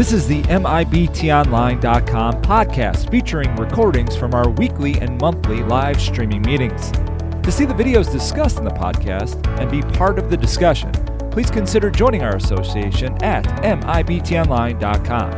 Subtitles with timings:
[0.00, 6.90] This is the MIBTOnline.com podcast featuring recordings from our weekly and monthly live streaming meetings.
[6.90, 10.90] To see the videos discussed in the podcast and be part of the discussion,
[11.30, 15.30] please consider joining our association at MIBTOnline.com.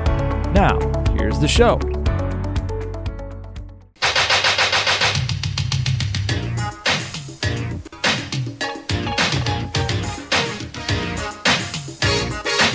[0.52, 0.79] Now,
[1.16, 1.80] here's the show.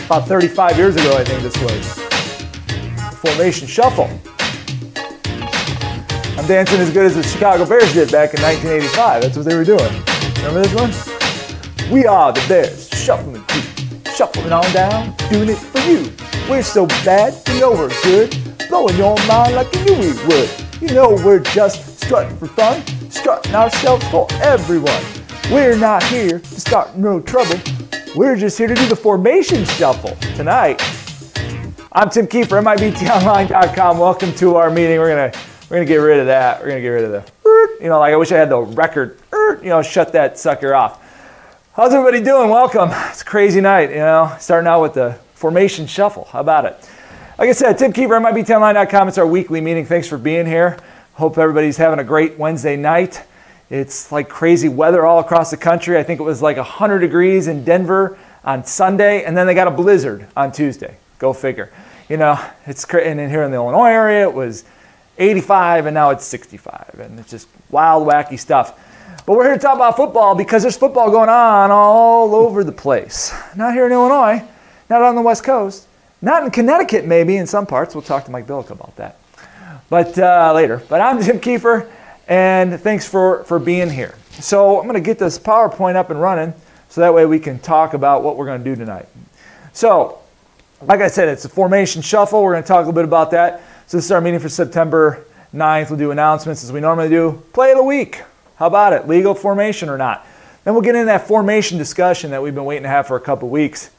[0.07, 3.19] About 35 years ago, I think this was.
[3.19, 4.09] Formation Shuffle.
[6.39, 9.21] I'm dancing as good as the Chicago Bears did back in 1985.
[9.21, 9.91] That's what they were doing.
[10.37, 11.91] Remember this one?
[11.91, 16.09] We are the Bears, shuffling feet, shuffling on down, doing it for you.
[16.49, 18.33] We're so bad, we're good,
[18.69, 20.49] blowing your mind like you knew we would.
[20.79, 22.81] You know we're just strutting for fun,
[23.11, 25.03] strutting ourselves for everyone.
[25.51, 27.59] We're not here to start no trouble.
[28.15, 30.81] We're just here to do the formation shuffle tonight.
[31.91, 33.97] I'm Tim Kiefer, MIBTOnline.com.
[33.99, 34.99] Welcome to our meeting.
[34.99, 36.61] We're gonna we're gonna get rid of that.
[36.61, 37.31] We're gonna get rid of the
[37.81, 39.19] you know, like I wish I had the record,
[39.61, 41.03] you know, shut that sucker off.
[41.73, 42.49] How's everybody doing?
[42.49, 42.89] Welcome.
[43.09, 46.25] It's a crazy night, you know, starting out with the formation shuffle.
[46.25, 46.89] How about it?
[47.37, 49.09] Like I said, Tim Kiefer, MIBTOnline.com.
[49.09, 49.85] It's our weekly meeting.
[49.85, 50.77] Thanks for being here.
[51.13, 53.23] Hope everybody's having a great Wednesday night.
[53.69, 55.97] It's like crazy weather all across the country.
[55.97, 59.67] I think it was like 100 degrees in Denver on Sunday, and then they got
[59.67, 60.95] a blizzard on Tuesday.
[61.19, 61.71] Go figure.
[62.07, 63.09] You know, it's crazy.
[63.09, 64.63] And here in the Illinois area, it was
[65.17, 66.99] 85, and now it's 65.
[66.99, 68.79] And it's just wild, wacky stuff.
[69.25, 72.71] But we're here to talk about football because there's football going on all over the
[72.71, 73.33] place.
[73.57, 74.41] Not here in Illinois,
[74.89, 75.87] not on the West Coast,
[76.21, 77.93] not in Connecticut, maybe in some parts.
[77.93, 79.17] We'll talk to Mike Billick about that.
[79.89, 80.81] But uh, later.
[80.87, 81.89] But I'm Tim Kiefer
[82.27, 84.15] and thanks for, for being here.
[84.31, 86.53] So I'm going to get this PowerPoint up and running
[86.89, 89.07] so that way we can talk about what we're going to do tonight.
[89.73, 90.19] So,
[90.81, 92.43] like I said, it's a formation shuffle.
[92.43, 93.61] We're going to talk a little bit about that.
[93.87, 95.89] So this is our meeting for September 9th.
[95.89, 97.43] We'll do announcements as we normally do.
[97.53, 98.21] Play of the week.
[98.57, 99.07] How about it?
[99.07, 100.25] Legal formation or not?
[100.63, 103.21] Then we'll get into that formation discussion that we've been waiting to have for a
[103.21, 103.89] couple weeks.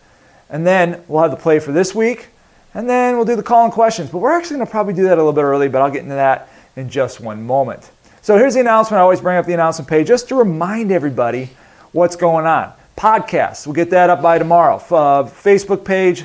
[0.50, 2.28] And then we'll have the play for this week.
[2.74, 4.10] And then we'll do the call and questions.
[4.10, 6.02] But we're actually going to probably do that a little bit early, but I'll get
[6.02, 7.90] into that in just one moment.
[8.22, 8.98] So here's the announcement.
[8.98, 11.50] I always bring up the announcement page just to remind everybody
[11.92, 12.72] what's going on.
[12.96, 14.76] Podcasts, we'll get that up by tomorrow.
[14.76, 16.24] Uh, Facebook page,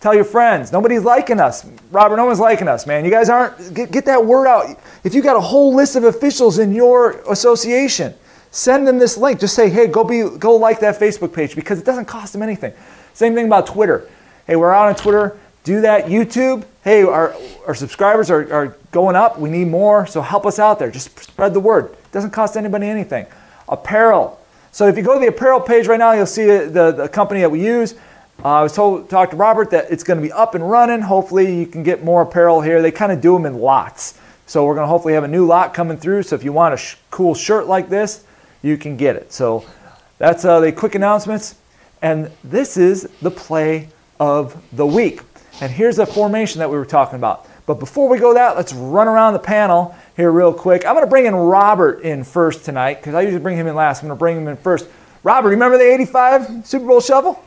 [0.00, 0.72] tell your friends.
[0.72, 1.66] Nobody's liking us.
[1.90, 3.04] Robert, no one's liking us, man.
[3.04, 4.78] You guys aren't, get, get that word out.
[5.04, 8.14] If you got a whole list of officials in your association,
[8.50, 9.38] send them this link.
[9.38, 12.42] Just say, hey, go, be, go like that Facebook page because it doesn't cost them
[12.42, 12.72] anything.
[13.12, 14.08] Same thing about Twitter.
[14.46, 15.38] Hey, we're out on Twitter.
[15.64, 16.06] Do that.
[16.06, 17.34] YouTube, hey, our,
[17.66, 19.38] our subscribers are, are going up.
[19.38, 20.90] We need more, so help us out there.
[20.90, 21.86] Just spread the word.
[21.86, 23.26] It doesn't cost anybody anything.
[23.68, 24.38] Apparel.
[24.72, 27.40] So if you go to the apparel page right now, you'll see the, the company
[27.40, 27.94] that we use.
[28.44, 31.00] Uh, I was told, talk to Robert that it's going to be up and running.
[31.00, 32.82] Hopefully, you can get more apparel here.
[32.82, 34.18] They kind of do them in lots.
[34.46, 36.24] So we're going to hopefully have a new lot coming through.
[36.24, 38.24] So if you want a sh- cool shirt like this,
[38.60, 39.32] you can get it.
[39.32, 39.64] So
[40.18, 41.54] that's uh, the quick announcements.
[42.02, 43.88] And this is the play
[44.20, 45.22] of the week.
[45.60, 47.48] And here's the formation that we were talking about.
[47.66, 50.84] But before we go that, let's run around the panel here real quick.
[50.84, 53.74] I'm going to bring in Robert in first tonight because I usually bring him in
[53.74, 54.02] last.
[54.02, 54.88] I'm going to bring him in first.
[55.22, 57.42] Robert, remember the 85 Super Bowl shuffle?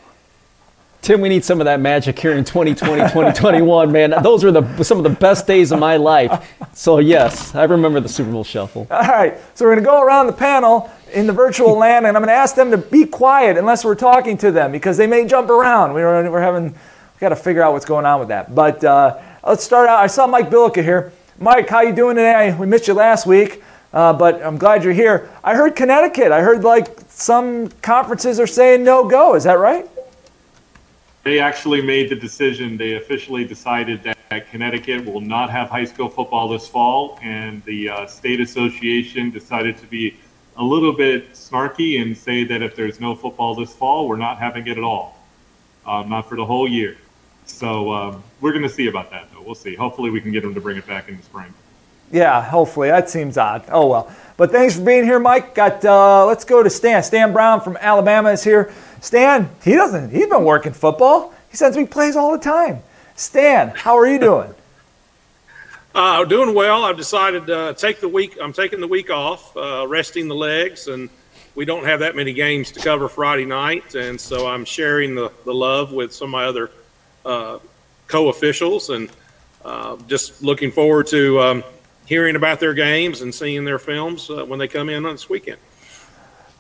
[1.02, 4.16] Tim, we need some of that magic here in 2020, 2021, man.
[4.24, 6.56] Those were the, some of the best days of my life.
[6.74, 8.88] So, yes, I remember the Super Bowl shuffle.
[8.90, 12.18] All right, so we're going to go around the panel in the virtual land, and
[12.18, 15.08] I'm going to ask them to be quiet unless we're talking to them because they
[15.08, 15.94] may jump around.
[15.94, 16.74] We're, we're having we
[17.20, 18.54] got to figure out what's going on with that.
[18.54, 20.00] But uh, let's start out.
[20.00, 21.12] I saw Mike Billica here.
[21.40, 22.56] Mike, how you doing today?
[22.58, 23.62] We missed you last week,
[23.94, 25.30] uh, but I'm glad you're here.
[25.44, 26.32] I heard Connecticut.
[26.32, 29.36] I heard like some conferences are saying no go.
[29.36, 29.88] Is that right?
[31.24, 32.78] They actually made the decision.
[32.78, 37.90] They officially decided that Connecticut will not have high school football this fall, and the
[37.90, 40.18] uh, state association decided to be
[40.58, 44.38] a little bit snarky and say that if there's no football this fall, we're not
[44.38, 45.20] having it at all,
[45.86, 46.98] um, not for the whole year.
[47.48, 49.42] So um, we're going to see about that, though.
[49.42, 49.76] We'll see.
[49.76, 51.54] Hopefully, we can get them to bring it back in the spring.
[52.12, 52.90] Yeah, hopefully.
[52.90, 53.66] That seems odd.
[53.70, 54.12] Oh well.
[54.38, 55.56] But thanks for being here, Mike.
[55.56, 57.04] Got uh, let's go to Stan.
[57.04, 58.72] Stan Brown from Alabama is here.
[59.02, 60.12] Stan, he doesn't.
[60.12, 61.34] He's been working football.
[61.50, 62.82] He sends me plays all the time.
[63.16, 64.54] Stan, how are you doing?
[65.96, 66.84] Uh, doing well.
[66.84, 68.38] I've decided to take the week.
[68.40, 71.10] I'm taking the week off, uh, resting the legs, and
[71.56, 75.32] we don't have that many games to cover Friday night, and so I'm sharing the,
[75.44, 76.70] the love with some of my other
[77.28, 77.60] uh,
[78.08, 79.10] co-officials, and
[79.64, 81.64] uh, just looking forward to um,
[82.06, 85.30] hearing about their games and seeing their films uh, when they come in on this
[85.30, 85.60] weekend.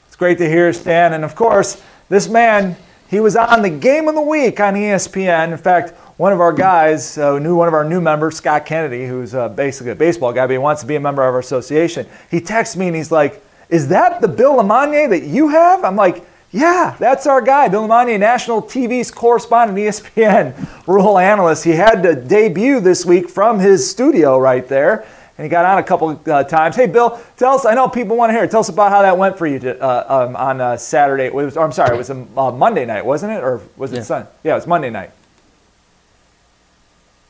[0.07, 2.75] It's great to hear, Stan, and of course, this man
[3.09, 5.51] he was on the game of the week on ESPN.
[5.51, 9.07] In fact, one of our guys uh, knew one of our new members, Scott Kennedy,
[9.07, 11.39] who's uh, basically a baseball guy, but he wants to be a member of our
[11.39, 12.05] association.
[12.29, 15.95] He texts me and he's like, "Is that the Bill LeMonnier that you have?" I'm
[15.95, 20.53] like, "Yeah, that's our guy, Bill LeMonnier, national TV's correspondent, ESPN
[20.87, 21.63] rule analyst.
[21.63, 25.05] He had to debut this week from his studio right there."
[25.37, 26.75] And he got on a couple uh, times.
[26.75, 27.63] Hey, Bill, tell us.
[27.65, 28.47] I know people want to hear.
[28.47, 31.25] Tell us about how that went for you to, uh, um, on uh, Saturday.
[31.25, 33.93] It was, or I'm sorry, it was a uh, Monday night, wasn't it, or was
[33.93, 34.01] it Yeah.
[34.01, 34.29] Sunday?
[34.43, 35.11] Yeah, it was Monday night.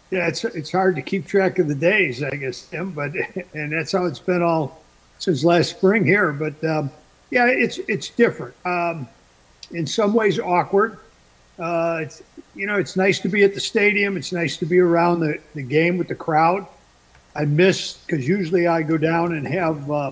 [0.10, 2.92] Yeah, it's it's hard to keep track of the days, I guess, Tim.
[2.92, 3.12] But
[3.54, 4.82] and that's how it's been all
[5.20, 6.32] since last spring here.
[6.32, 6.90] But um,
[7.30, 8.56] yeah, it's it's different.
[8.66, 9.08] Um,
[9.72, 10.98] in some ways, awkward.
[11.60, 12.24] Uh, it's
[12.56, 14.18] you know, it's nice to be at the stadium.
[14.18, 16.66] It's nice to be around the, the game with the crowd.
[17.36, 20.12] I miss because usually I go down and have uh,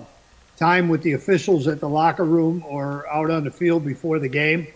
[0.56, 4.28] time with the officials at the locker room or out on the field before the
[4.28, 4.66] game.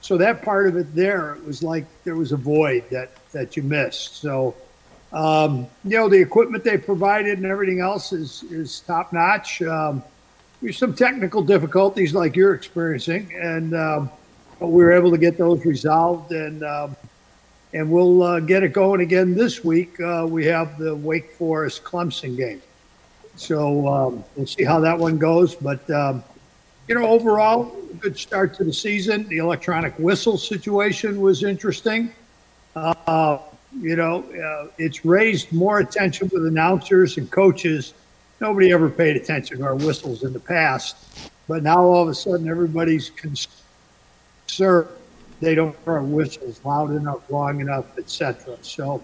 [0.00, 3.56] So that part of it there, it was like there was a void that that
[3.56, 4.16] you missed.
[4.16, 4.54] So
[5.12, 9.62] um, you know, the equipment they provided and everything else is is top notch.
[9.62, 10.02] Um,
[10.72, 14.10] some technical difficulties like you're experiencing, and um,
[14.60, 16.96] we were able to get those resolved, and um,
[17.72, 20.00] and we'll uh, get it going again this week.
[20.00, 22.62] Uh, we have the Wake Forest Clemson game,
[23.36, 25.54] so um, we'll see how that one goes.
[25.54, 26.22] But um,
[26.88, 29.26] you know, overall, good start to the season.
[29.28, 32.12] The electronic whistle situation was interesting.
[32.76, 33.38] Uh,
[33.80, 37.94] you know, uh, it's raised more attention with announcers and coaches.
[38.40, 40.96] Nobody ever paid attention to our whistles in the past,
[41.48, 44.88] but now all of a sudden everybody's concerned
[45.40, 48.56] they don't hear our whistles loud enough, long enough, etc.
[48.62, 49.02] So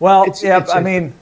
[0.00, 1.14] Well, It's- yeah, it's I a- mean,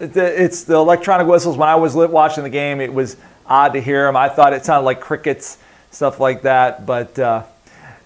[0.00, 1.56] it's the electronic whistles.
[1.58, 3.16] When I was lit watching the game, it was
[3.46, 4.16] odd to hear them.
[4.16, 5.58] I thought it sounded like crickets,
[5.90, 6.86] stuff like that.
[6.86, 7.42] But uh,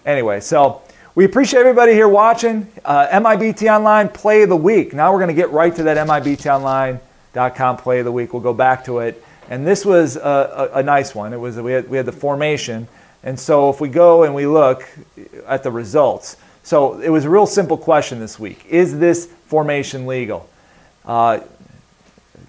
[0.04, 0.82] anyway, so
[1.18, 2.64] we appreciate everybody here watching.
[2.84, 4.94] Uh, MIBT Online Play of the Week.
[4.94, 8.32] Now we're going to get right to that MIBTOnline.com Play of the Week.
[8.32, 9.20] We'll go back to it.
[9.50, 11.32] And this was a, a, a nice one.
[11.32, 12.86] It was we had, we had the formation.
[13.24, 14.88] And so if we go and we look
[15.48, 18.64] at the results, so it was a real simple question this week.
[18.68, 20.48] Is this formation legal?
[21.04, 21.40] Uh,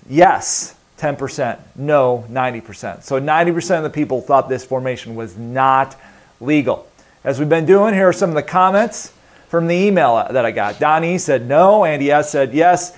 [0.08, 1.58] yes, 10%.
[1.76, 3.02] No, 90%.
[3.02, 6.00] So 90% of the people thought this formation was not
[6.40, 6.88] legal.
[7.22, 9.12] As we've been doing, here are some of the comments
[9.50, 10.80] from the email that I got.
[10.80, 11.84] Don E said no.
[11.84, 12.98] Andy S said yes.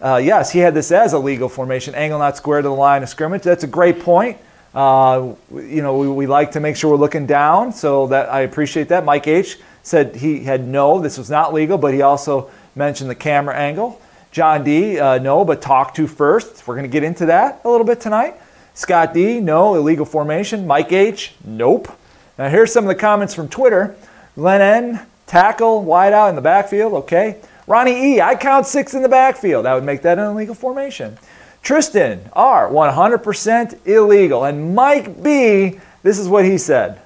[0.00, 3.04] Uh, yes, he had this as a legal formation, angle not square to the line
[3.04, 3.42] of scrimmage.
[3.42, 4.38] That's a great point.
[4.74, 8.40] Uh, you know, we, we like to make sure we're looking down, so that I
[8.40, 9.04] appreciate that.
[9.04, 13.14] Mike H said he had no, this was not legal, but he also mentioned the
[13.14, 14.00] camera angle.
[14.32, 16.66] John D, uh, no, but talk to first.
[16.66, 18.34] We're going to get into that a little bit tonight.
[18.74, 20.66] Scott D, no, illegal formation.
[20.66, 21.96] Mike H, nope.
[22.40, 23.94] Now here's some of the comments from Twitter.
[24.34, 27.38] Len N, tackle, wide out in the backfield, okay.
[27.66, 29.66] Ronnie E, I count six in the backfield.
[29.66, 31.18] That would make that an illegal formation.
[31.62, 34.44] Tristan R, 100% illegal.
[34.44, 37.02] And Mike B, this is what he said.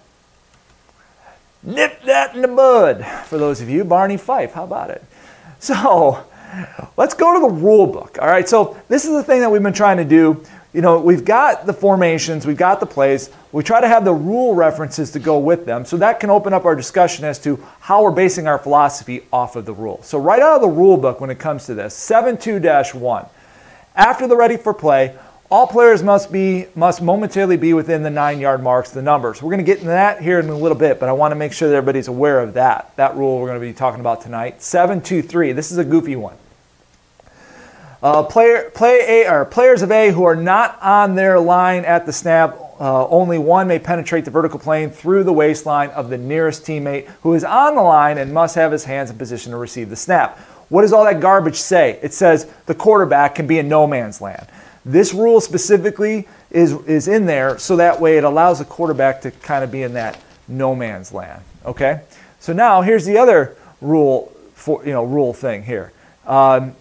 [1.64, 3.04] Nip that in the bud.
[3.26, 5.02] For those of you, Barney Fife, how about it?
[5.58, 6.24] So
[6.96, 8.18] let's go to the rule book.
[8.22, 10.44] All right, so this is the thing that we've been trying to do.
[10.74, 13.30] You know, we've got the formations, we've got the plays.
[13.52, 16.52] We try to have the rule references to go with them, so that can open
[16.52, 20.02] up our discussion as to how we're basing our philosophy off of the rule.
[20.02, 23.26] So, right out of the rule book when it comes to this, 7.2 1.
[23.94, 25.16] After the ready for play,
[25.48, 29.40] all players must be must momentarily be within the nine yard marks, the numbers.
[29.40, 31.36] We're going to get into that here in a little bit, but I want to
[31.36, 32.96] make sure that everybody's aware of that.
[32.96, 34.60] That rule we're going to be talking about tonight.
[34.60, 35.52] Seven two three.
[35.52, 36.36] This is a goofy one.
[38.04, 42.04] Uh, player play A or players of A who are not on their line at
[42.04, 42.54] the snap.
[42.78, 47.06] Uh, only one may penetrate the vertical plane through the waistline of the nearest teammate
[47.22, 49.96] who is on the line and must have his hands in position to receive the
[49.96, 50.38] snap.
[50.68, 51.98] What does all that garbage say?
[52.02, 54.48] It says the quarterback can be in no man's land.
[54.84, 59.30] This rule specifically is, is in there so that way it allows the quarterback to
[59.30, 61.42] kind of be in that no man's land.
[61.64, 62.02] Okay?
[62.38, 65.90] So now here's the other rule for you know rule thing here.
[66.26, 66.74] Um,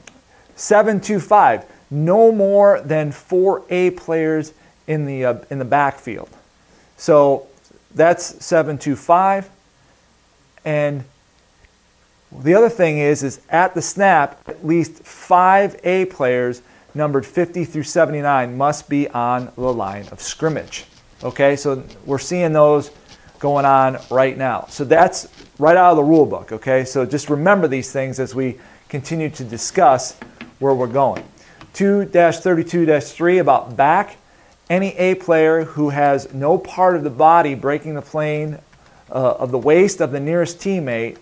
[0.55, 4.53] 725 no more than four A players
[4.88, 6.29] in the uh, in the backfield.
[6.98, 7.48] So
[7.93, 9.50] that's 725
[10.65, 11.03] and
[12.41, 16.62] the other thing is, is at the snap, at least five A players
[16.95, 20.86] numbered 50 through 79 must be on the line of scrimmage.
[21.24, 22.91] Okay, so we're seeing those
[23.39, 24.65] going on right now.
[24.69, 25.27] So that's
[25.60, 26.51] right out of the rule book.
[26.51, 30.17] Okay, so just remember these things as we continue to discuss
[30.63, 31.24] where we're going.
[31.74, 34.17] 2 32 3 about back.
[34.70, 38.60] Any A player who has no part of the body breaking the plane
[39.12, 41.17] uh, of the waist of the nearest teammate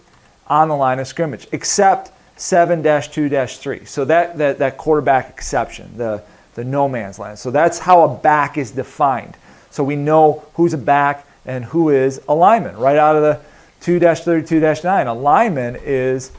[0.48, 3.88] on the line of scrimmage, except 7-2-3.
[3.88, 6.24] So that, that, that quarterback exception, the,
[6.56, 7.40] the no man's land.
[7.40, 9.36] So that's how a back is defined.
[9.70, 13.40] So we know who's a back and who is a lineman right out of the
[13.82, 15.08] 2-32-9.
[15.08, 16.32] A lineman is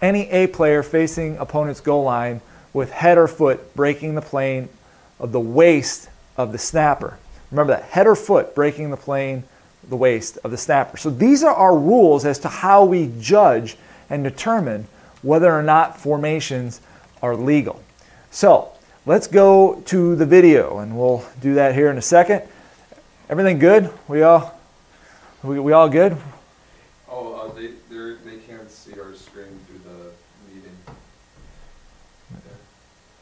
[0.00, 2.40] any A player facing opponent's goal line
[2.76, 4.68] with head or foot breaking the plane
[5.18, 7.18] of the waist of the snapper.
[7.50, 9.44] Remember that head or foot breaking the plane,
[9.88, 10.98] the waist of the snapper.
[10.98, 13.78] So these are our rules as to how we judge
[14.10, 14.86] and determine
[15.22, 16.82] whether or not formations
[17.22, 17.82] are legal.
[18.30, 18.72] So
[19.06, 22.42] let's go to the video and we'll do that here in a second.
[23.30, 23.90] Everything good?
[24.06, 24.52] We all
[25.42, 26.14] we, we all good?
[27.08, 30.76] Oh, uh, they they're, they can't see our screen through the meeting.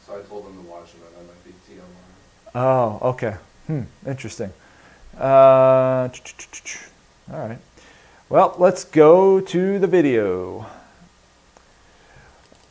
[0.05, 2.44] So I told them to watch it on MIBT online.
[2.55, 3.35] Oh, okay.
[3.67, 4.51] Hmm, interesting.
[5.19, 7.57] Uh, all right.
[8.29, 10.65] Well, let's go to the video.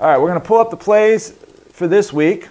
[0.00, 1.32] All right, we're going to pull up the plays
[1.72, 2.48] for this week.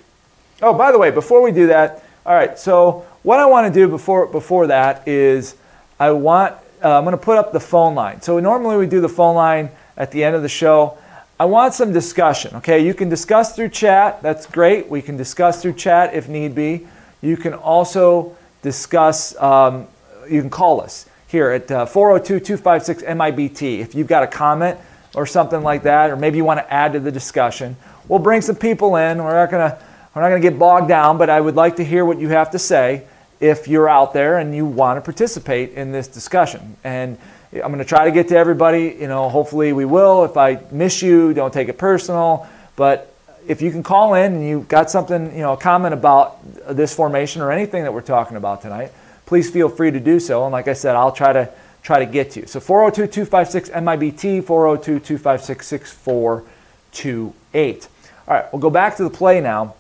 [0.62, 3.74] Oh, by the way, before we do that, all right, so what I want to
[3.74, 5.56] do before, before that is
[6.00, 8.22] I want, uh, I'm going to put up the phone line.
[8.22, 11.00] So normally we do the phone line at the end of the show.
[11.40, 12.86] I want some discussion, okay?
[12.86, 14.88] You can discuss through chat, that's great.
[14.88, 16.88] We can discuss through chat if need be.
[17.24, 19.88] You can also discuss, um,
[20.30, 23.80] you can call us here at 402 256 MIBT.
[23.80, 24.78] If you've got a comment
[25.16, 27.78] or something like that, or maybe you want to add to the discussion,
[28.10, 29.24] we'll bring some people in.
[29.24, 29.78] We're not going to
[30.14, 32.28] we're not going to get bogged down, but I would like to hear what you
[32.30, 33.08] have to say
[33.40, 36.76] if you're out there and you want to participate in this discussion.
[36.84, 37.18] And
[37.54, 38.98] I'm going to try to get to everybody.
[39.00, 40.26] You know, hopefully we will.
[40.26, 42.48] If I miss you, don't take it personal.
[42.76, 43.13] But
[43.48, 46.38] if you can call in and you've got something, you know, a comment about
[46.76, 48.92] this formation or anything that we're talking about tonight,
[49.26, 50.44] please feel free to do so.
[50.44, 51.50] And like I said, I'll try to
[51.82, 52.48] try to get to you.
[52.48, 54.44] So 402-256 MIBT
[56.94, 57.88] 402-256-6428.
[58.26, 59.76] All right, we'll go back to the play now.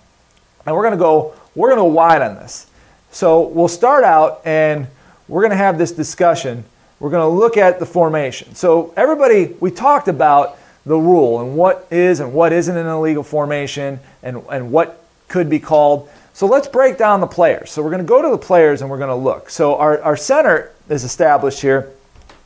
[0.65, 2.67] And we're to go we're going to go wide on this.
[3.12, 4.88] So we'll start out and
[5.27, 6.63] we're going to have this discussion.
[7.00, 8.55] We're going to look at the formation.
[8.55, 13.23] So everybody, we talked about the rule and what is and what isn't an illegal
[13.23, 16.09] formation and, and what could be called.
[16.33, 17.71] So let's break down the players.
[17.71, 19.49] So we're going to go to the players and we're going to look.
[19.49, 21.91] So our, our center is established here.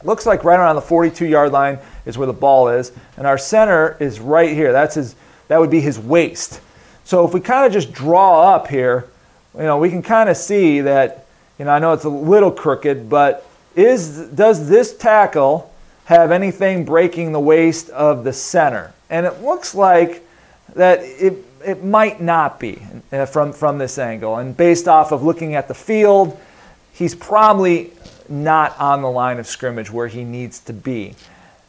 [0.03, 2.91] Looks like right around the 42 yard line is where the ball is.
[3.17, 4.71] And our center is right here.
[4.71, 5.15] That's his,
[5.47, 6.61] that would be his waist.
[7.03, 9.07] So if we kind of just draw up here,
[9.55, 11.25] you know, we can kind of see that,
[11.57, 15.73] you know, I know it's a little crooked, but is does this tackle
[16.07, 18.93] have anything breaking the waist of the center?
[19.09, 20.25] And it looks like
[20.73, 24.37] that it, it might not be uh, from, from this angle.
[24.37, 26.39] And based off of looking at the field,
[26.93, 27.91] he's probably
[28.29, 31.13] not on the line of scrimmage where he needs to be.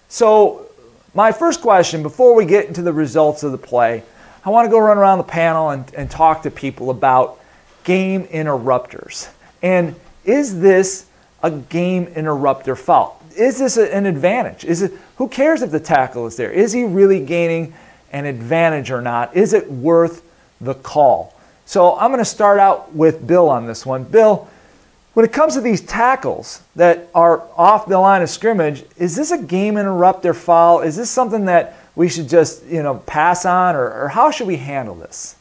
[0.09, 0.67] So,
[1.15, 4.05] my first question before we get into the results of the play,
[4.45, 7.41] I want to go run around the panel and, and talk to people about
[7.83, 9.29] game interrupters.
[9.63, 11.07] And is this
[11.43, 13.18] a game interrupter foul?
[13.39, 14.65] Is this an advantage?
[14.65, 16.51] Is it who cares if the tackle is there?
[16.51, 17.73] Is he really gaining
[18.13, 19.37] an advantage or not?
[19.37, 20.23] Is it worth
[20.61, 21.35] the call?
[21.67, 24.05] So I'm going to start out with Bill on this one.
[24.05, 24.49] Bill,
[25.15, 29.31] when it comes to these tackles that are off the line of scrimmage, is this
[29.31, 30.81] a game interrupter foul?
[30.81, 34.47] Is this something that we should just you know pass on, or, or how should
[34.47, 35.37] we handle this?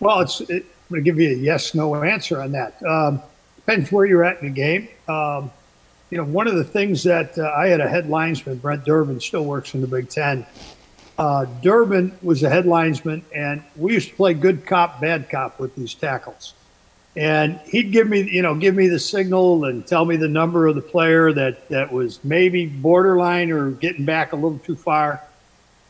[0.00, 2.82] Well, it's it, I'm going to give you a yes no answer on that.
[2.82, 3.20] Um,
[3.56, 4.88] depends where you're at in the game.
[5.08, 5.50] Um,
[6.10, 9.44] you know, one of the things that uh, I had a headlinesman, Brent Durbin, still
[9.44, 10.46] works in the Big Ten.
[11.18, 15.74] Uh, Durbin was a headlinesman, and we used to play good cop, bad cop with
[15.74, 16.54] these tackles.
[17.16, 20.68] And he'd give me, you know, give me the signal and tell me the number
[20.68, 25.20] of the player that that was maybe borderline or getting back a little too far.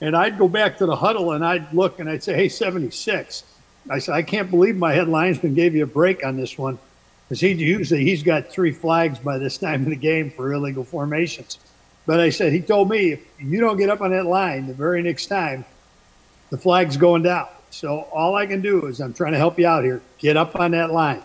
[0.01, 3.45] And I'd go back to the huddle and I'd look and I'd say, hey, 76.
[3.91, 6.79] I said, I can't believe my headlinesman gave you a break on this one
[7.29, 10.85] because he usually he's got three flags by this time in the game for illegal
[10.85, 11.59] formations.
[12.07, 14.73] But I said, he told me if you don't get up on that line the
[14.73, 15.65] very next time,
[16.49, 17.49] the flag's going down.
[17.69, 20.01] So all I can do is I'm trying to help you out here.
[20.17, 21.23] Get up on that line.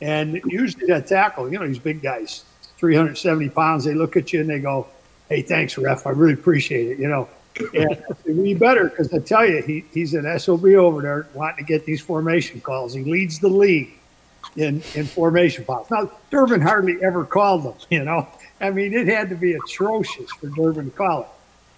[0.00, 2.44] And usually that tackle, you know, these big guys,
[2.78, 4.88] 370 pounds, they look at you and they go,
[5.28, 6.08] hey, thanks, ref.
[6.08, 6.98] I really appreciate it.
[6.98, 7.28] You know,
[7.72, 11.64] and we better because I tell you, he, he's an SOB over there wanting to
[11.64, 12.94] get these formation calls.
[12.94, 13.92] He leads the league
[14.56, 15.90] in, in formation calls.
[15.90, 18.28] Now, Durbin hardly ever called them, you know.
[18.60, 21.28] I mean, it had to be atrocious for Durbin to call it.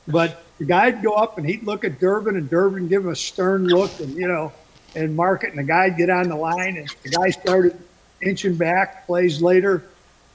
[0.09, 3.17] But the guy'd go up and he'd look at Durbin and Durbin give him a
[3.17, 4.53] stern look and, you know,
[4.97, 5.51] and mark it.
[5.51, 7.79] And the guy'd get on the line and the guy started
[8.23, 9.85] inching back plays later.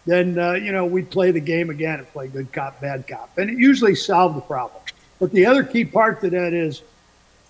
[0.06, 3.38] then uh, you know we'd play the game again and play good cop, bad cop,
[3.38, 4.82] and it usually solved the problem.
[5.20, 6.84] But the other key part to that is,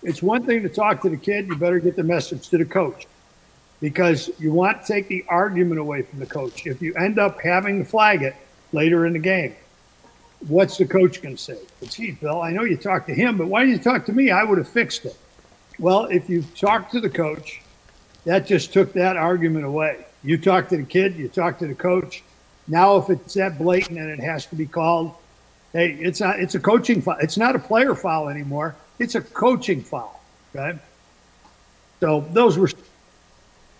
[0.02, 1.48] it's one thing to talk to the kid.
[1.48, 3.06] You better get the message to the coach,
[3.80, 6.66] because you want to take the argument away from the coach.
[6.66, 8.34] If you end up having to flag it
[8.72, 9.54] later in the game,
[10.48, 11.58] what's the coach going to say?
[11.80, 14.12] But gee, Bill, I know you talked to him, but why didn't you talk to
[14.12, 14.30] me?
[14.30, 15.16] I would have fixed it.
[15.78, 17.62] Well, if you talk to the coach,
[18.24, 20.04] that just took that argument away.
[20.24, 22.24] You talk to the kid, you talk to the coach.
[22.66, 25.14] Now, if it's that blatant and it has to be called,
[25.72, 26.40] hey, it's not.
[26.40, 27.16] It's a coaching foul.
[27.20, 28.74] It's not a player foul anymore.
[28.98, 30.20] It's a coaching foul.
[30.54, 30.78] Okay.
[32.00, 32.70] So those were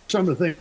[0.08, 0.56] some of the things.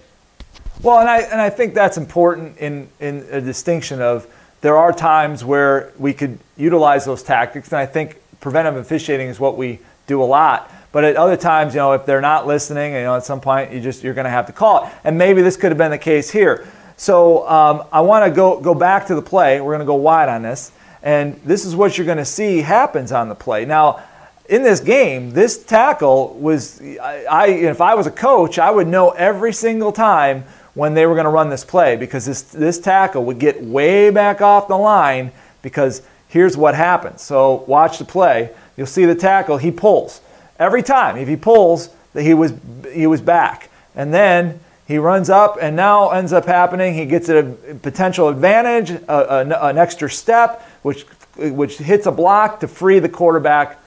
[0.82, 4.28] Well, and I and I think that's important in in a distinction of
[4.62, 9.40] there are times where we could utilize those tactics, and I think preventive officiating is
[9.40, 10.72] what we do a lot.
[10.92, 13.72] But at other times, you know, if they're not listening, you know, at some point
[13.72, 14.94] you just you're going to have to call it.
[15.04, 16.68] And maybe this could have been the case here.
[16.96, 19.60] So um, I want to go go back to the play.
[19.62, 22.62] We're going to go wide on this, and this is what you're going to see
[22.62, 23.66] happens on the play.
[23.66, 24.04] Now,
[24.50, 28.88] in this game, this tackle was I, I if I was a coach, I would
[28.88, 32.80] know every single time when they were going to run this play because this this
[32.80, 37.22] tackle would get way back off the line because here's what happens.
[37.22, 38.52] So watch the play.
[38.78, 39.58] You'll see the tackle.
[39.58, 40.22] He pulls
[40.60, 41.18] every time.
[41.18, 42.54] If he pulls, he was
[42.94, 46.94] he was back, and then he runs up, and now ends up happening.
[46.94, 47.44] He gets a
[47.82, 53.10] potential advantage, a, a, an extra step, which which hits a block to free the
[53.10, 53.78] quarterback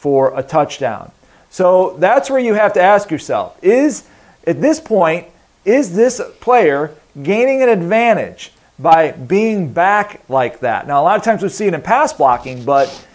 [0.00, 1.12] for a touchdown.
[1.50, 4.08] So that's where you have to ask yourself: Is
[4.46, 5.26] at this point
[5.66, 10.86] is this player gaining an advantage by being back like that?
[10.86, 13.06] Now, a lot of times we see it in pass blocking, but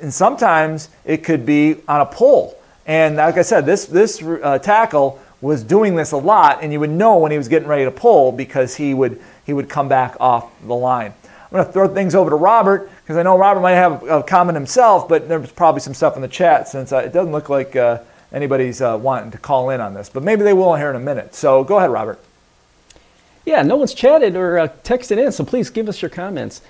[0.00, 2.56] and sometimes it could be on a pull.
[2.86, 6.80] And like I said, this this uh, tackle was doing this a lot, and you
[6.80, 9.88] would know when he was getting ready to pull because he would he would come
[9.88, 11.12] back off the line.
[11.52, 14.22] I'm going to throw things over to Robert because I know Robert might have a
[14.22, 17.50] comment himself, but there's probably some stuff in the chat since uh, it doesn't look
[17.50, 17.98] like uh,
[18.32, 20.08] anybody's uh, wanting to call in on this.
[20.08, 21.34] But maybe they will here in a minute.
[21.34, 22.18] So go ahead, Robert.
[23.44, 26.62] Yeah, no one's chatted or uh, texted in, so please give us your comments.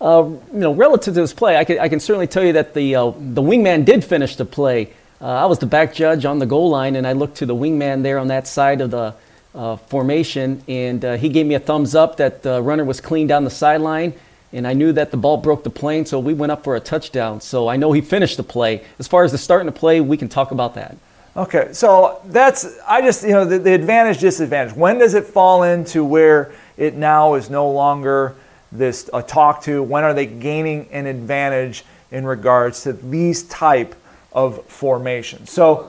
[0.00, 2.72] Uh, you know, relative to this play, I can, I can certainly tell you that
[2.72, 4.94] the, uh, the wingman did finish the play.
[5.20, 8.02] I was the back judge on the goal line, and I looked to the wingman
[8.02, 9.14] there on that side of the
[9.54, 13.26] uh, formation, and uh, he gave me a thumbs up that the runner was clean
[13.26, 14.14] down the sideline,
[14.52, 16.80] and I knew that the ball broke the plane, so we went up for a
[16.80, 17.40] touchdown.
[17.40, 18.84] So I know he finished the play.
[18.98, 20.96] As far as the starting the play, we can talk about that.
[21.34, 24.76] Okay, so that's I just you know the, the advantage disadvantage.
[24.76, 28.34] When does it fall into where it now is no longer
[28.70, 29.82] this uh, talk to?
[29.82, 33.94] When are they gaining an advantage in regards to these type
[34.34, 35.50] of formations?
[35.50, 35.88] So,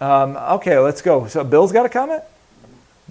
[0.00, 1.26] um, okay, let's go.
[1.26, 2.22] So, Bill's got a comment.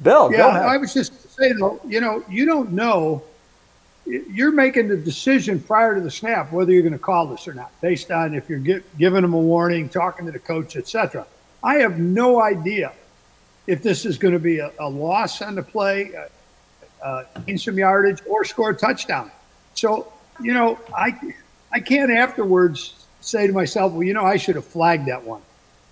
[0.01, 3.23] Bill, yeah, I was just saying though, you know, you don't know.
[4.05, 7.53] You're making the decision prior to the snap whether you're going to call this or
[7.53, 11.27] not, based on if you're get, giving them a warning, talking to the coach, etc.
[11.63, 12.93] I have no idea
[13.67, 16.11] if this is going to be a, a loss on the play,
[17.03, 19.29] uh, gain some yardage, or score a touchdown.
[19.75, 21.35] So, you know, I
[21.71, 25.41] I can't afterwards say to myself, well, you know, I should have flagged that one.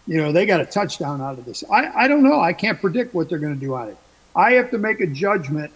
[0.08, 1.64] You know, they got a touchdown out of this.
[1.70, 2.40] I, I don't know.
[2.40, 3.98] I can't predict what they're going to do on it.
[4.36, 5.72] I have to make a judgment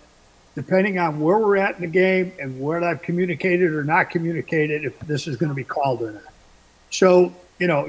[0.56, 4.86] depending on where we're at in the game and what I've communicated or not communicated
[4.86, 6.24] if this is going to be called or not.
[6.90, 7.88] So, you know,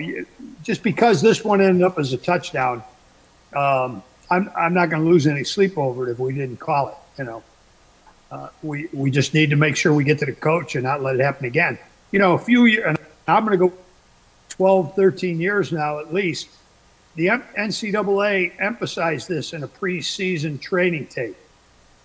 [0.62, 2.82] just because this one ended up as a touchdown,
[3.54, 6.88] um, I'm, I'm not going to lose any sleep over it if we didn't call
[6.88, 7.42] it you know,
[8.30, 11.02] uh, we we just need to make sure we get to the coach and not
[11.02, 11.78] let it happen again.
[12.10, 13.74] You know, a few years, and I'm going to go
[14.52, 16.48] 12, 13 years now at least.
[17.14, 21.36] The NCAA emphasized this in a preseason training tape,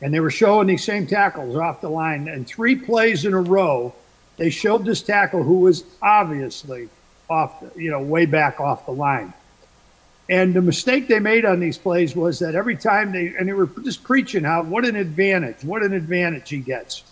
[0.02, 2.28] and they were showing these same tackles off the line.
[2.28, 3.94] And three plays in a row,
[4.38, 6.90] they showed this tackle who was obviously
[7.30, 9.34] off, the, you know, way back off the line.
[10.30, 13.54] And the mistake they made on these plays was that every time they, and they
[13.54, 17.04] were just preaching how, what an advantage, what an advantage he gets.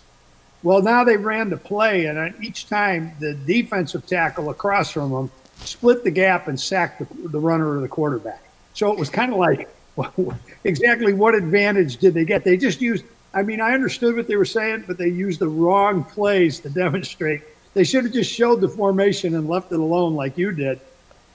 [0.66, 5.32] Well, now they ran the play, and each time the defensive tackle across from them
[5.58, 8.44] split the gap and sacked the, the runner or the quarterback.
[8.74, 9.70] So it was kind of like,
[10.64, 12.44] exactly what advantage did they get?
[12.44, 15.48] They just used, I mean, I understood what they were saying, but they used the
[15.48, 17.44] wrong plays to demonstrate.
[17.76, 20.80] They should have just showed the formation and left it alone like you did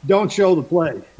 [0.06, 1.00] don't show the play.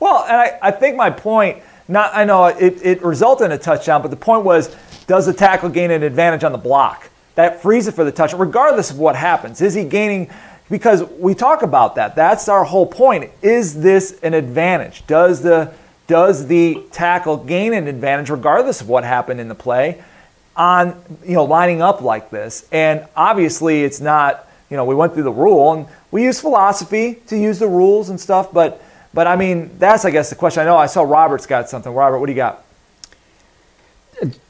[0.00, 3.58] well, and I, I think my point, not I know it, it resulted in a
[3.58, 4.74] touchdown, but the point was,
[5.06, 7.10] does the tackle gain an advantage on the block?
[7.34, 9.60] That frees it for the touchdown, regardless of what happens.
[9.60, 10.30] Is he gaining?
[10.70, 12.14] Because we talk about that.
[12.14, 13.30] That's our whole point.
[13.42, 15.06] Is this an advantage?
[15.06, 15.72] Does the
[16.06, 20.02] does the tackle gain an advantage regardless of what happened in the play?
[20.56, 22.68] on, you know, lining up like this.
[22.72, 27.22] And obviously, it's not, you know, we went through the rule and we use philosophy
[27.28, 28.52] to use the rules and stuff.
[28.52, 28.82] But,
[29.14, 30.62] but I mean, that's, I guess, the question.
[30.62, 31.92] I know I saw Robert's got something.
[31.92, 32.64] Robert, what do you got?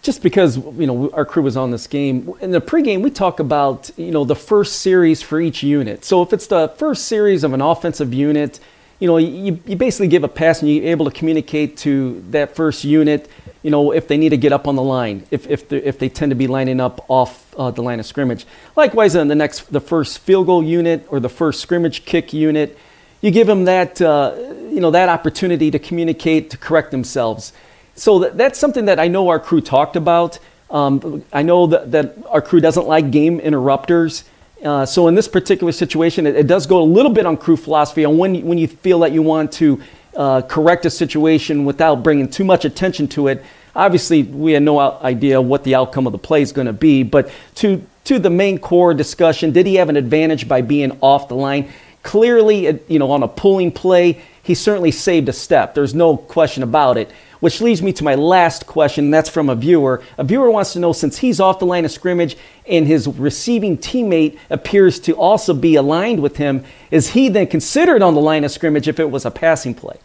[0.03, 3.41] Just because you know our crew was on this game in the pregame, we talk
[3.41, 6.05] about you know the first series for each unit.
[6.05, 8.61] So if it's the first series of an offensive unit,
[8.99, 12.55] you know you, you basically give a pass and you're able to communicate to that
[12.55, 13.31] first unit.
[13.63, 16.09] You know if they need to get up on the line, if if if they
[16.09, 18.45] tend to be lining up off uh, the line of scrimmage.
[18.77, 22.77] Likewise, in the next the first field goal unit or the first scrimmage kick unit,
[23.21, 24.35] you give them that uh,
[24.69, 27.53] you know that opportunity to communicate to correct themselves
[27.95, 30.39] so that, that's something that I know our crew talked about.
[30.71, 34.25] Um, I know that, that, our crew doesn't like game interrupters.
[34.65, 37.57] Uh, so in this particular situation, it, it, does go a little bit on crew
[37.57, 39.83] philosophy on when when you feel that you want to
[40.17, 43.45] uh, correct a situation without bringing too much attention to it.
[43.75, 47.03] Obviously, we had no idea what the outcome of the play is going to be,
[47.03, 51.29] but to to the main core discussion, did he have an advantage by being off
[51.29, 51.71] the line?
[52.03, 55.75] Clearly, you know, on a pulling play, he certainly saved a step.
[55.75, 57.11] There's no question about it.
[57.41, 60.01] Which leads me to my last question, that's from a viewer.
[60.17, 62.37] A viewer wants to know since he's off the line of scrimmage
[62.69, 68.01] and his receiving teammate appears to also be aligned with him, is he then considered
[68.01, 69.99] on the line of scrimmage if it was a passing play?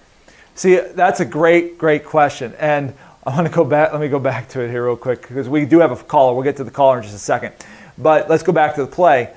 [0.56, 2.56] See, that's a great, great question.
[2.58, 5.22] And I want to go back, let me go back to it here real quick
[5.22, 6.34] because we do have a caller.
[6.34, 7.54] We'll get to the caller in just a second.
[8.00, 9.32] But let's go back to the play.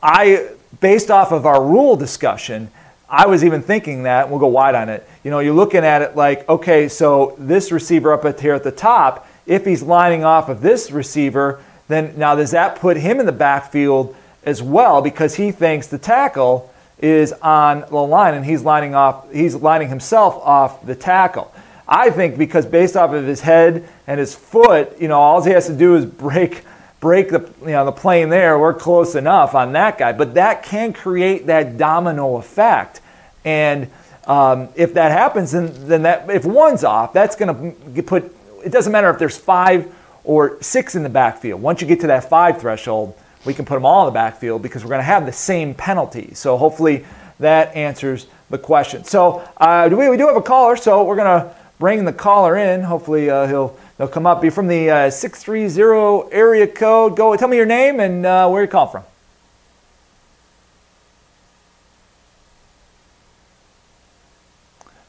[0.00, 2.70] I, based off of our rule discussion,
[3.12, 5.06] I was even thinking that, we'll go wide on it.
[5.22, 8.72] You know, you're looking at it like, okay, so this receiver up here at the
[8.72, 13.26] top, if he's lining off of this receiver, then now does that put him in
[13.26, 18.62] the backfield as well because he thinks the tackle is on the line and he's
[18.62, 21.52] lining off he's lining himself off the tackle.
[21.86, 25.50] I think because based off of his head and his foot, you know, all he
[25.50, 26.64] has to do is break
[27.00, 28.58] break the you know the plane there.
[28.58, 33.01] We're close enough on that guy, but that can create that domino effect
[33.44, 33.90] and
[34.26, 38.34] um, if that happens, then, then that if one's off, that's going to put.
[38.64, 39.92] It doesn't matter if there's five
[40.24, 41.60] or six in the backfield.
[41.60, 44.62] Once you get to that five threshold, we can put them all in the backfield
[44.62, 46.34] because we're going to have the same penalty.
[46.34, 47.04] So hopefully
[47.40, 49.04] that answers the question.
[49.04, 52.56] So uh, we, we do have a caller, so we're going to bring the caller
[52.56, 52.82] in.
[52.82, 54.40] Hopefully uh, he'll he'll come up.
[54.40, 57.16] Be from the uh, 630 area code.
[57.16, 59.02] Go tell me your name and uh, where you call from.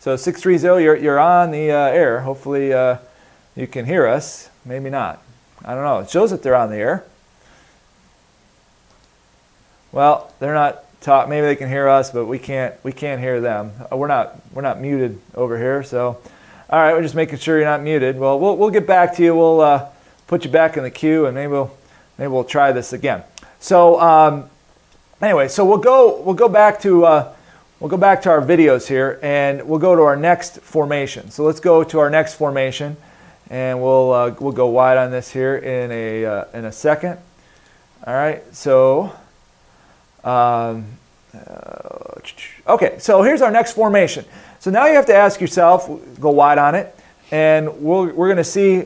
[0.03, 2.19] So 630, you're, you're on the uh, air.
[2.19, 2.97] Hopefully uh,
[3.55, 4.49] you can hear us.
[4.65, 5.23] Maybe not.
[5.63, 5.99] I don't know.
[5.99, 7.05] It shows that they're on the air.
[9.93, 11.29] Well, they're not talk.
[11.29, 12.75] Maybe they can hear us, but we can't.
[12.83, 13.71] We can't hear them.
[13.89, 14.41] Uh, we're not.
[14.51, 15.83] We're not muted over here.
[15.83, 16.19] So,
[16.69, 16.91] all right.
[16.91, 18.19] We're just making sure you're not muted.
[18.19, 19.33] Well, we'll, we'll get back to you.
[19.33, 19.87] We'll uh,
[20.27, 21.71] put you back in the queue, and maybe we'll
[22.17, 23.23] maybe we'll try this again.
[23.61, 24.49] So, um,
[25.21, 26.21] anyway, so we'll go.
[26.23, 27.33] We'll go back to.
[27.84, 31.32] We'll go back to our videos here and we'll go to our next formation.
[31.32, 32.96] So let's go to our next formation
[33.50, 37.19] and we'll, uh, we'll go wide on this here in a, uh, in a second.
[38.08, 39.12] All right, so,
[40.24, 40.86] um,
[41.36, 42.22] uh,
[42.69, 44.24] okay, so here's our next formation.
[44.62, 45.89] So now you have to ask yourself,
[46.22, 46.98] go wide on it,
[47.32, 48.86] and we we are going to see,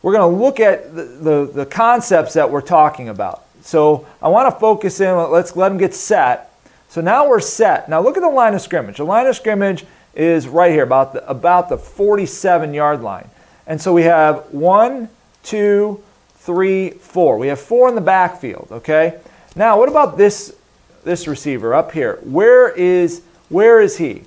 [0.00, 3.44] we're going to look at the, the, the concepts that we're talking about.
[3.60, 6.48] So I want to focus in, let's let them get set
[6.92, 7.88] so now we're set.
[7.88, 8.98] Now look at the line of scrimmage.
[8.98, 13.30] The line of scrimmage is right here, about the, about the 47 yard line.
[13.66, 15.08] And so we have one,
[15.42, 16.02] two,
[16.34, 17.38] three, four.
[17.38, 19.18] We have four in the backfield, okay?
[19.56, 20.54] Now what about this,
[21.02, 22.18] this receiver up here?
[22.24, 24.24] Where is, where is he?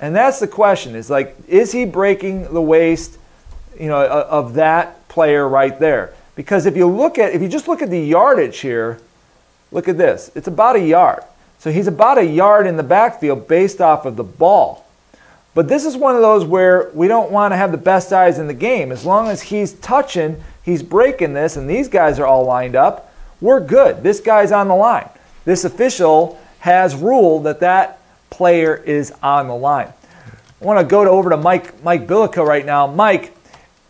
[0.00, 3.18] And that's the question is like, is he breaking the waist,
[3.78, 6.14] you know, of that player right there?
[6.34, 9.02] Because if you look at, if you just look at the yardage here,
[9.70, 10.30] look at this.
[10.34, 11.22] It's about a yard.
[11.58, 14.86] So he's about a yard in the backfield based off of the ball.
[15.54, 18.38] But this is one of those where we don't want to have the best eyes
[18.38, 18.92] in the game.
[18.92, 23.10] As long as he's touching, he's breaking this, and these guys are all lined up,
[23.40, 24.02] we're good.
[24.02, 25.08] This guy's on the line.
[25.46, 29.92] This official has ruled that that player is on the line.
[30.60, 32.86] I want to go to, over to Mike Mike Bilico right now.
[32.86, 33.34] Mike,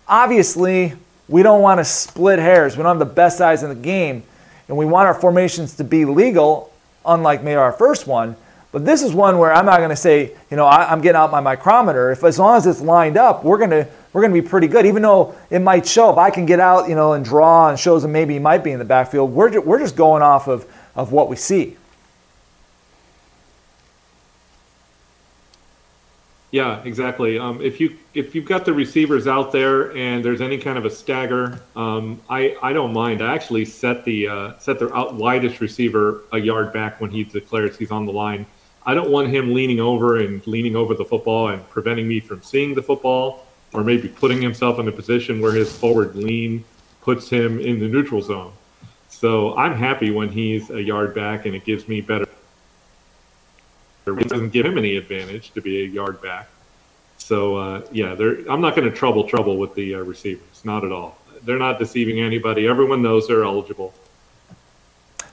[0.07, 0.95] obviously
[1.29, 2.77] we don't want to split hairs.
[2.77, 4.23] We don't have the best eyes in the game,
[4.69, 6.73] and we want our formations to be legal
[7.07, 8.37] unlike maybe our first one.
[8.73, 11.17] But this is one where I'm not going to say, you know, I, am getting
[11.17, 12.11] out my micrometer.
[12.11, 14.67] If as long as it's lined up, we're going to we're going to be pretty
[14.67, 14.85] good.
[14.87, 17.79] Even though it might show, if I can get out, you know, and draw and
[17.79, 20.67] shows that maybe he might be in the backfield, we're we're just going off of
[20.95, 21.77] of what we see.
[26.53, 27.39] Yeah, exactly.
[27.39, 30.85] Um, if you if you've got the receivers out there and there's any kind of
[30.85, 33.21] a stagger, um, I I don't mind.
[33.21, 37.25] I actually set the uh, set the out widest receiver a yard back when he
[37.25, 38.47] declares he's on the line.
[38.87, 42.41] I don't want him leaning over and leaning over the football and preventing me from
[42.43, 46.65] seeing the football, or maybe putting himself in a position where his forward lean
[47.03, 48.53] puts him in the neutral zone.
[49.09, 52.26] So I'm happy when he's a yard back and it gives me better.
[54.07, 56.49] It doesn't give him any advantage to be a yard back.
[57.19, 58.13] So uh, yeah,
[58.49, 61.19] I'm not going to trouble trouble with the uh, receivers, not at all.
[61.43, 62.69] They're not deceiving anybody.
[62.69, 63.93] Everyone knows they're eligible.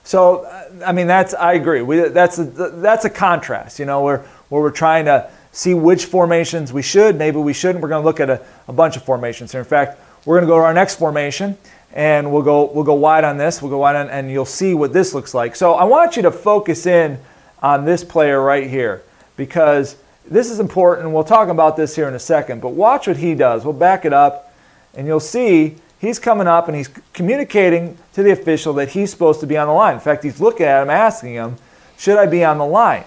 [0.03, 0.47] So
[0.83, 1.83] I mean, that's I agree.
[1.83, 3.77] We, that's a, that's a contrast.
[3.77, 7.83] You know, where where we're trying to see which formations we should, maybe we shouldn't.
[7.83, 9.62] We're going to look at a, a bunch of formations here.
[9.62, 11.59] In fact, we're going to go to our next formation,
[11.93, 13.62] and we'll go we'll go wide on this.
[13.62, 15.55] We'll go wide on, and you'll see what this looks like.
[15.55, 17.19] So I want you to focus in
[17.63, 19.02] on this player right here
[19.38, 19.95] because
[20.28, 21.10] this is important.
[21.10, 22.62] We'll talk about this here in a second.
[22.62, 23.63] But watch what he does.
[23.63, 24.54] We'll back it up,
[24.93, 29.39] and you'll see he's coming up and he's communicating to the official that he's supposed
[29.39, 29.95] to be on the line.
[29.95, 31.56] In fact, he's looking at him, asking him,
[31.97, 33.06] "Should I be on the line?"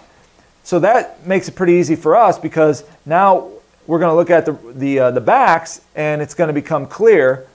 [0.65, 3.51] So that makes it pretty easy for us because now
[3.87, 6.87] we're going to look at the the uh, the backs, and it's going to become
[6.87, 7.47] clear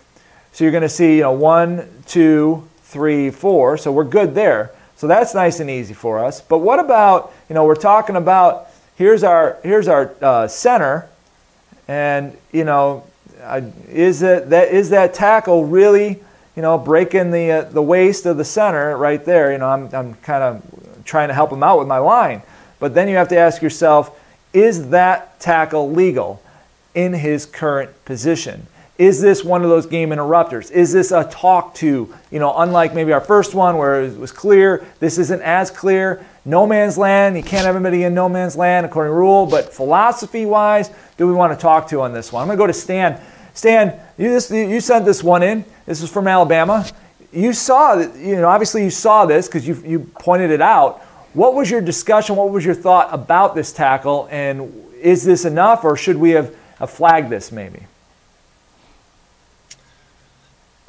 [0.54, 3.78] so you're going to see, you know, one, two, three, four.
[3.78, 4.72] So we're good there.
[5.02, 6.42] So that's nice and easy for us.
[6.42, 11.10] But what about, you know, we're talking about here's our here's our uh, center,
[11.88, 13.04] and you know,
[13.90, 16.20] is it that is that tackle really,
[16.56, 19.52] you know, breaking the uh, the waist of the center right there?
[19.52, 22.44] You know, I'm I'm kind of trying to help him out with my line,
[22.78, 24.16] but then you have to ask yourself,
[24.54, 26.44] is that tackle legal
[26.94, 28.68] in his current position?
[29.02, 30.70] Is this one of those game interrupters?
[30.70, 32.14] Is this a talk to?
[32.30, 36.24] You know, unlike maybe our first one where it was clear, this isn't as clear.
[36.46, 39.74] No man's land, you can't have anybody in no man's land according to rule, but
[39.74, 42.44] philosophy wise, do we want to talk to on this one?
[42.44, 43.20] I'm going to go to Stan.
[43.56, 45.66] Stan, you, this, you sent this one in.
[45.88, 46.86] This is from Alabama.
[47.34, 51.02] You saw, you know, obviously you saw this because you, you pointed it out.
[51.34, 52.36] What was your discussion?
[52.36, 54.28] What was your thought about this tackle?
[54.30, 57.88] And is this enough or should we have, have flagged this maybe?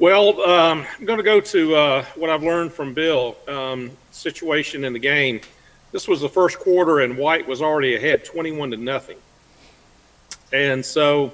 [0.03, 3.37] Well, um, I'm going to go to uh, what I've learned from Bill.
[3.47, 5.39] Um, situation in the game.
[5.93, 9.15] This was the first quarter, and White was already ahead, 21 to nothing.
[10.51, 11.31] And so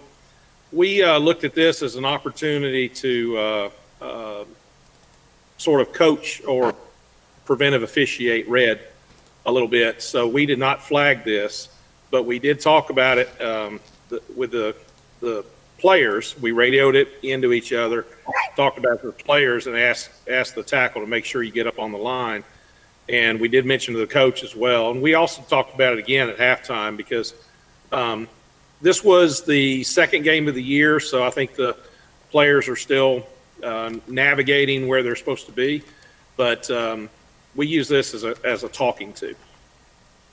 [0.71, 3.69] we uh, looked at this as an opportunity to uh,
[4.03, 4.45] uh
[5.57, 6.75] sort of coach or
[7.45, 8.81] preventive officiate red
[9.47, 10.03] a little bit.
[10.03, 11.69] So we did not flag this,
[12.11, 13.79] but we did talk about it um,
[14.09, 14.75] the, with the
[15.21, 15.43] the
[15.79, 16.37] players.
[16.39, 18.05] We radioed it into each other,
[18.55, 21.79] talked about the players, and asked asked the tackle to make sure you get up
[21.79, 22.43] on the line.
[23.07, 24.91] And we did mention to the coach as well.
[24.91, 27.33] And we also talked about it again at halftime because
[27.91, 28.27] um,
[28.81, 31.75] this was the second game of the year, so I think the
[32.29, 33.25] players are still
[33.63, 35.83] uh, navigating where they're supposed to be.
[36.37, 37.09] But um,
[37.55, 39.35] we use this as a as a talking to.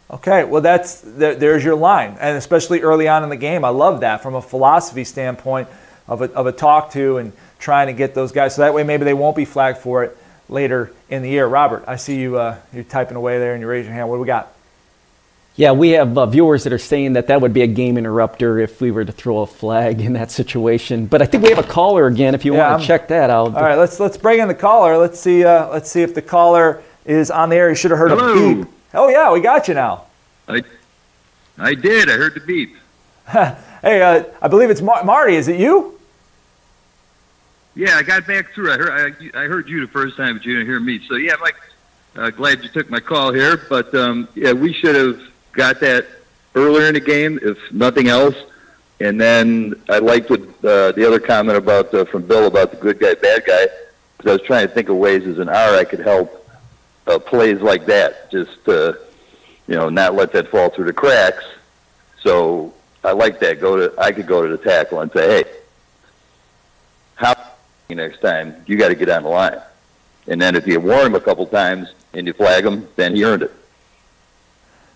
[0.08, 4.00] Okay, well, that's there's your line, and especially early on in the game, I love
[4.00, 5.68] that from a philosophy standpoint
[6.06, 8.84] of a, of a talk to and trying to get those guys so that way
[8.84, 10.16] maybe they won't be flagged for it
[10.48, 11.46] later in the year.
[11.46, 14.08] Robert, I see you uh, you're typing away there and you raise your hand.
[14.08, 14.52] What do we got?
[15.56, 18.58] Yeah, we have uh, viewers that are saying that that would be a game interrupter
[18.58, 21.06] if we were to throw a flag in that situation.
[21.06, 22.34] But I think we have a caller again.
[22.34, 23.56] If you yeah, want to check that out.
[23.56, 24.98] All right, let's let's bring in the caller.
[24.98, 27.70] Let's see uh, let's see if the caller is on the air.
[27.70, 28.52] You should have heard Hello.
[28.52, 28.68] a beep.
[28.96, 30.04] Oh yeah, we got you now.
[30.48, 30.64] I,
[31.58, 32.08] I did.
[32.08, 32.76] I heard the beep.
[33.28, 33.54] hey,
[34.02, 35.36] uh, I believe it's Mar- Marty.
[35.36, 36.00] Is it you?
[37.74, 38.72] Yeah, I got back through.
[38.72, 41.06] I heard I, I heard you the first time, but you didn't hear me.
[41.06, 41.56] So yeah, Mike,
[42.16, 43.58] uh, glad you took my call here.
[43.68, 45.20] But um, yeah, we should have
[45.52, 46.06] got that
[46.54, 48.36] earlier in the game, if nothing else.
[49.00, 52.78] And then I liked what uh, the other comment about uh, from Bill about the
[52.78, 53.66] good guy, bad guy,
[54.16, 56.45] because I was trying to think of ways as an R I could help
[57.06, 58.94] uh, plays like that, just uh,
[59.66, 61.44] you know, not let that fall through the cracks.
[62.22, 62.72] So
[63.04, 63.60] I like that.
[63.60, 65.50] Go to I could go to the tackle and say, hey,
[67.14, 67.34] how
[67.88, 69.60] next time you got to get on the line.
[70.26, 73.24] And then if you warn him a couple times and you flag him, then he
[73.24, 73.52] earned it.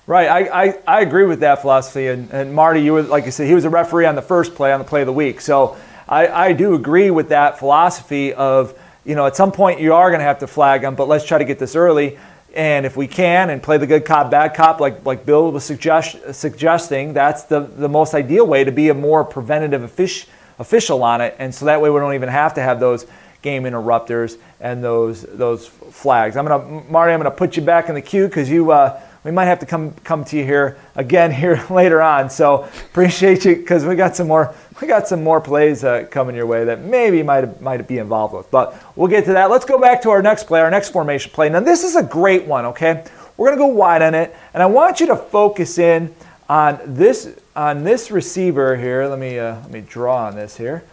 [0.06, 2.08] Right, I, I, I agree with that philosophy.
[2.08, 4.56] And, and Marty, you were like you said, he was a referee on the first
[4.56, 5.40] play on the play of the week.
[5.40, 5.76] So
[6.08, 10.10] I, I do agree with that philosophy of you know, at some point you are
[10.10, 12.18] going to have to flag them, but let's try to get this early.
[12.54, 15.64] And if we can and play the good cop, bad cop, like, like Bill was
[15.64, 20.26] suggest, suggesting, that's the, the most ideal way to be a more preventative offic-
[20.58, 21.36] official on it.
[21.38, 23.06] And so that way we don't even have to have those
[23.42, 26.36] game interrupters and those, those flags.
[26.36, 28.72] I'm going to, Marty, I'm going to put you back in the queue because you,
[28.72, 32.30] uh, we might have to come come to you here again here later on.
[32.30, 36.34] So appreciate you because we got some more we got some more plays uh, coming
[36.34, 38.50] your way that maybe might might be involved with.
[38.50, 39.50] But we'll get to that.
[39.50, 41.48] Let's go back to our next play, our next formation play.
[41.48, 42.64] Now this is a great one.
[42.66, 43.04] Okay,
[43.36, 46.14] we're gonna go wide on it, and I want you to focus in
[46.48, 49.06] on this on this receiver here.
[49.06, 50.84] Let me uh, let me draw on this here.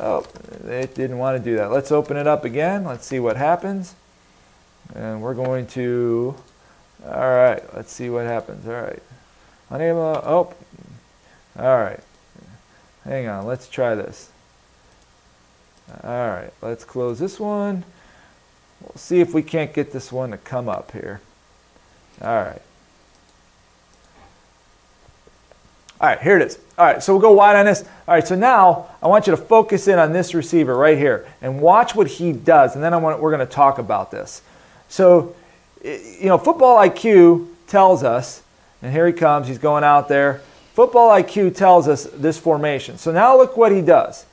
[0.00, 0.24] Oh,
[0.68, 1.72] it didn't want to do that.
[1.72, 2.84] Let's open it up again.
[2.84, 3.94] Let's see what happens.
[4.94, 6.36] And we're going to,
[7.04, 8.66] all right, let's see what happens.
[8.66, 9.02] All right.
[9.70, 10.54] Unable, uh, oh,
[11.58, 12.00] all right.
[13.04, 14.30] Hang on, let's try this.
[16.02, 17.84] All right, let's close this one.
[18.80, 21.20] We'll see if we can't get this one to come up here.
[22.22, 22.62] All right.
[26.00, 26.58] All right, here it is.
[26.76, 27.82] All right, so we'll go wide on this.
[28.06, 31.26] All right, so now I want you to focus in on this receiver right here
[31.42, 34.42] and watch what he does, and then I want, we're going to talk about this.
[34.88, 35.34] So,
[35.84, 38.42] you know, football IQ tells us,
[38.82, 40.40] and here he comes, he's going out there.
[40.74, 42.98] Football IQ tells us this formation.
[42.98, 44.26] So now look what he does.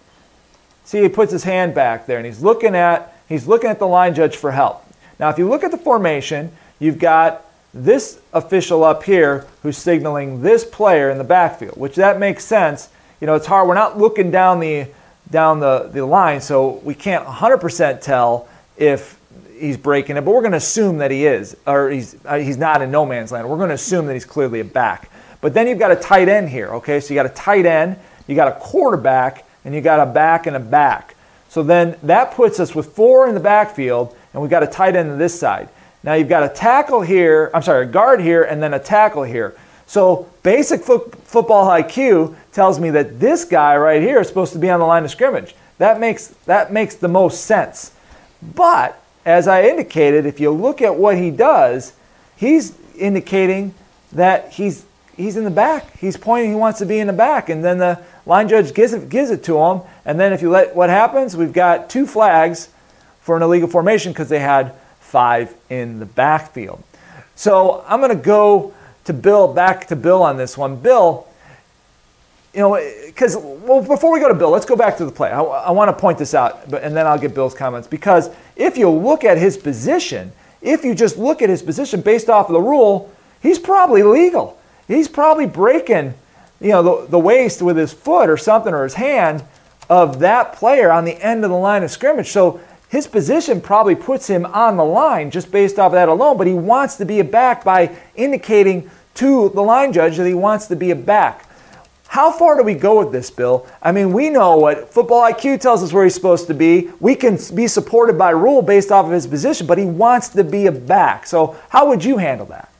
[0.84, 3.88] See, he puts his hand back there, and he's looking at he's looking at the
[3.88, 4.86] line judge for help.
[5.20, 10.42] Now, if you look at the formation, you've got this official up here who's signaling
[10.42, 12.90] this player in the backfield, which that makes sense.
[13.20, 13.68] You know, it's hard.
[13.68, 14.88] We're not looking down the
[15.32, 19.20] down the, the line, so we can't 100% tell if
[19.58, 22.58] he's breaking it, but we're going to assume that he is, or he's, uh, he's
[22.58, 23.50] not in no man's land.
[23.50, 25.10] We're going to assume that he's clearly a back.
[25.42, 27.00] But then you've got a tight end here, okay?
[27.00, 30.48] So you got a tight end, you got a quarterback, and you got a back
[30.48, 31.16] and a back.
[31.50, 34.96] So then that puts us with four in the backfield, and we've got a tight
[34.96, 35.70] end on this side.
[36.04, 39.24] Now you've got a tackle here, I'm sorry, a guard here, and then a tackle
[39.24, 39.56] here.
[39.88, 44.60] So basic fo- football IQ tells me that this guy right here is supposed to
[44.60, 45.56] be on the line of scrimmage.
[45.78, 47.92] That makes, that makes the most sense.
[48.42, 51.94] But as I indicated, if you look at what he does,
[52.36, 53.74] he's indicating
[54.12, 54.86] that he's,
[55.18, 55.98] he's in the back.
[55.98, 57.50] He's pointing he wants to be in the back.
[57.50, 59.82] And then the line judge gives it, gives it to him.
[60.06, 62.70] And then if you let what happens, we've got two flags
[63.22, 66.84] for an illegal formation because they had five in the backfield.
[67.36, 68.74] So I'm going to go
[69.06, 70.76] to Bill, back to Bill on this one.
[70.76, 71.28] Bill,
[72.54, 75.30] you know, because, well, before we go to Bill, let's go back to the play.
[75.30, 77.88] I, I want to point this out, but, and then I'll get Bill's comments.
[77.88, 82.30] Because if you look at his position, if you just look at his position based
[82.30, 84.60] off of the rule, he's probably legal.
[84.88, 86.14] He's probably breaking,
[86.60, 89.44] you know, the, the waist with his foot or something or his hand
[89.90, 92.30] of that player on the end of the line of scrimmage.
[92.30, 96.38] So his position probably puts him on the line just based off of that alone,
[96.38, 100.34] but he wants to be a back by indicating to the line judge that he
[100.34, 101.48] wants to be a back.
[102.08, 103.68] How far do we go with this, Bill?
[103.82, 106.90] I mean, we know what football IQ tells us where he's supposed to be.
[107.00, 110.44] We can be supported by rule based off of his position, but he wants to
[110.44, 111.28] be a back.
[111.28, 112.72] So, how would you handle that?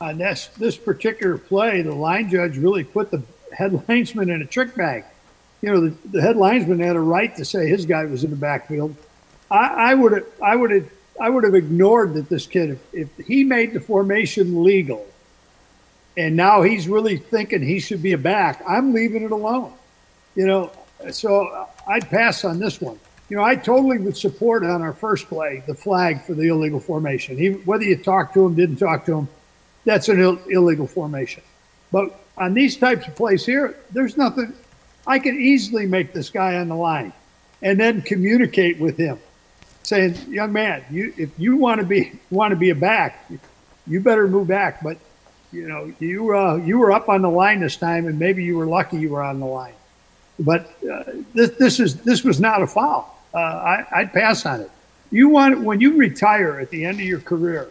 [0.00, 4.46] On this, this particular play, the line judge really put the head linesman in a
[4.46, 5.04] trick bag
[5.64, 8.28] you know, the, the head linesman had a right to say his guy was in
[8.28, 8.94] the backfield.
[9.50, 13.26] I would have, I would have, I would have ignored that this kid, if, if
[13.26, 15.06] he made the formation legal,
[16.16, 19.72] and now he's really thinking he should be a back, I'm leaving it alone.
[20.34, 20.72] You know,
[21.10, 22.98] so I'd pass on this one.
[23.28, 26.80] You know, I totally would support on our first play the flag for the illegal
[26.80, 27.38] formation.
[27.38, 29.28] Even whether you talk to him, didn't talk to him,
[29.84, 31.42] that's an Ill- illegal formation.
[31.90, 34.52] But on these types of plays here, there's nothing.
[35.06, 37.12] I can easily make this guy on the line
[37.62, 39.18] and then communicate with him
[39.82, 43.30] saying, young man, you, if you want to be, want to be a back,
[43.86, 44.82] you better move back.
[44.82, 44.98] But
[45.54, 48.56] you know, you, uh, you were up on the line this time and maybe you
[48.56, 49.74] were lucky you were on the line,
[50.38, 53.16] but uh, this, this is, this was not a foul.
[53.32, 54.70] Uh, I, I'd pass on it.
[55.10, 57.70] You want, when you retire at the end of your career,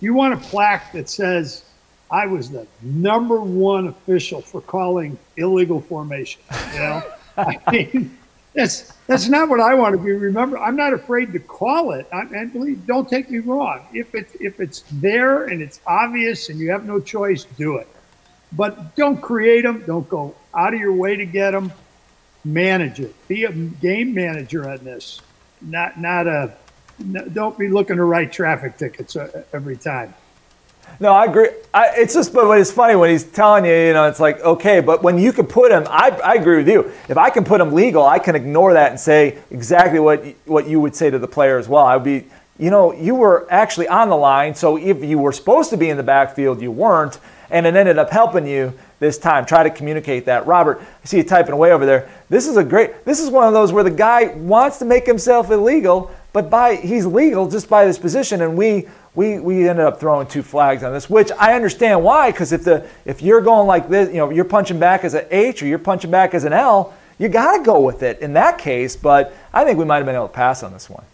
[0.00, 1.64] you want a plaque that says,
[2.10, 6.42] I was the number one official for calling illegal formation.
[6.72, 7.02] You know,
[7.36, 8.18] I mean,
[8.60, 10.12] that's that's not what I want to be.
[10.12, 12.06] Remember, I'm not afraid to call it.
[12.12, 13.86] I, and believe, don't take me wrong.
[13.92, 17.88] If it's if it's there and it's obvious and you have no choice, do it.
[18.52, 19.84] But don't create them.
[19.86, 21.72] Don't go out of your way to get them.
[22.44, 23.14] Manage it.
[23.28, 25.20] Be a game manager on this.
[25.62, 26.54] Not not a.
[27.32, 30.14] Don't be looking to write traffic tickets uh, every time.
[30.98, 31.50] No, I agree.
[31.72, 34.80] I, it's just, but it's funny when he's telling you, you know, it's like, okay,
[34.80, 36.92] but when you can put him, I, I agree with you.
[37.08, 40.68] If I can put him legal, I can ignore that and say exactly what, what
[40.68, 41.84] you would say to the player as well.
[41.84, 42.26] I would be,
[42.58, 45.88] you know, you were actually on the line, so if you were supposed to be
[45.88, 47.18] in the backfield, you weren't,
[47.50, 49.46] and it ended up helping you this time.
[49.46, 50.46] Try to communicate that.
[50.46, 52.10] Robert, I see you typing away over there.
[52.28, 55.06] This is a great, this is one of those where the guy wants to make
[55.06, 59.84] himself illegal, but by he's legal just by this position, and we we, we ended
[59.84, 63.40] up throwing two flags on this, which I understand why, because if the if you're
[63.40, 66.32] going like this, you know, you're punching back as an H or you're punching back
[66.32, 68.96] as an L, you got to go with it in that case.
[68.96, 71.04] But I think we might have been able to pass on this one.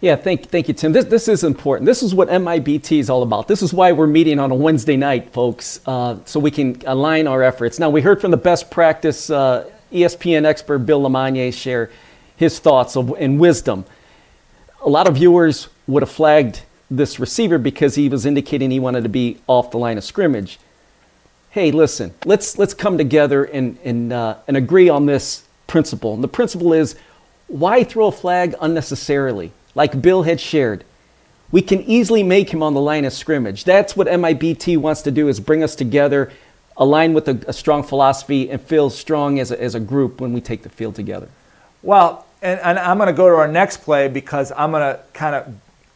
[0.00, 0.90] Yeah, thank, thank you, Tim.
[0.90, 1.86] This, this is important.
[1.86, 3.46] This is what MIBT is all about.
[3.46, 7.28] This is why we're meeting on a Wednesday night, folks, uh, so we can align
[7.28, 7.78] our efforts.
[7.78, 11.88] Now, we heard from the best practice uh, ESPN expert Bill LeMonnier share
[12.34, 13.84] his thoughts of, and wisdom.
[14.84, 16.62] A lot of viewers would have flagged
[16.96, 20.58] this receiver because he was indicating he wanted to be off the line of scrimmage.
[21.50, 26.14] Hey, listen, let's, let's come together and, and, uh, and agree on this principle.
[26.14, 26.96] And the principle is
[27.48, 29.52] why throw a flag unnecessarily?
[29.74, 30.84] like Bill had shared.
[31.50, 33.64] We can easily make him on the line of scrimmage.
[33.64, 36.32] That's what MIBT wants to do is bring us together,
[36.76, 40.32] align with a, a strong philosophy, and feel strong as a, as a group when
[40.32, 41.28] we take the field together.
[41.82, 45.00] Well, and, and I'm going to go to our next play because I'm going to
[45.12, 45.54] kind of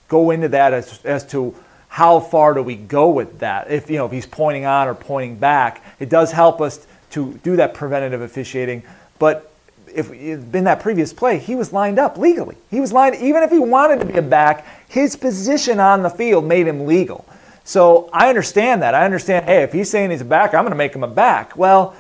[0.09, 1.55] go into that as, as to
[1.89, 3.71] how far do we go with that.
[3.71, 7.35] If you know if he's pointing on or pointing back, it does help us to
[7.43, 8.83] do that preventative officiating.
[9.19, 9.51] But
[9.95, 12.57] if in that previous play, he was lined up legally.
[12.71, 16.11] He was lined, even if he wanted to be a back, his position on the
[16.11, 17.25] field made him legal.
[17.65, 18.95] So I understand that.
[18.95, 21.09] I understand, hey, if he's saying he's a back, I'm going to make him a
[21.09, 21.57] back.
[21.57, 21.97] Well,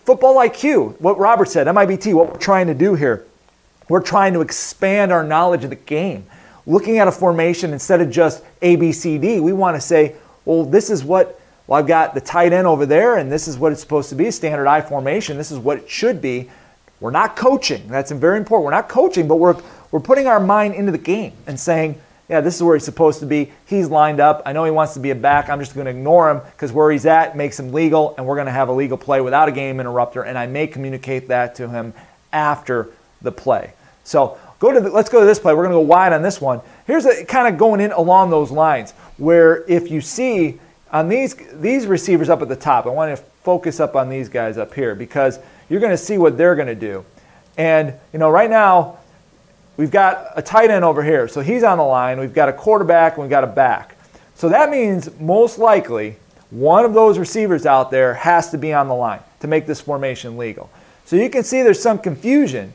[0.00, 3.24] football IQ, what Robert said, MIBT, what we're trying to do here,
[3.88, 6.26] we're trying to expand our knowledge of the game.
[6.66, 10.16] Looking at a formation instead of just A, B, C, D, we want to say,
[10.44, 13.56] well, this is what, well, I've got the tight end over there, and this is
[13.56, 15.36] what it's supposed to be, standard I formation.
[15.36, 16.50] This is what it should be.
[16.98, 17.86] We're not coaching.
[17.88, 18.64] That's very important.
[18.64, 19.56] We're not coaching, but we're,
[19.90, 23.20] we're putting our mind into the game and saying, yeah, this is where he's supposed
[23.20, 23.52] to be.
[23.66, 24.42] He's lined up.
[24.44, 25.48] I know he wants to be a back.
[25.48, 28.34] I'm just going to ignore him because where he's at makes him legal, and we're
[28.34, 30.22] going to have a legal play without a game interrupter.
[30.22, 31.94] And I may communicate that to him
[32.32, 32.88] after
[33.22, 33.74] the play.
[34.02, 35.54] So go to the, let's go to this play.
[35.54, 36.60] We're going to go wide on this one.
[36.86, 40.58] Here's a kind of going in along those lines where if you see
[40.92, 44.28] on these these receivers up at the top, I want to focus up on these
[44.28, 45.38] guys up here because
[45.68, 47.04] you're going to see what they're going to do.
[47.56, 48.98] And, you know, right now,
[49.76, 51.28] we've got a tight end over here.
[51.28, 52.20] So he's on the line.
[52.20, 53.96] We've got a quarterback and we've got a back.
[54.34, 56.16] So that means most likely
[56.50, 59.80] one of those receivers out there has to be on the line to make this
[59.80, 60.70] formation legal.
[61.04, 62.74] So you can see there's some confusion.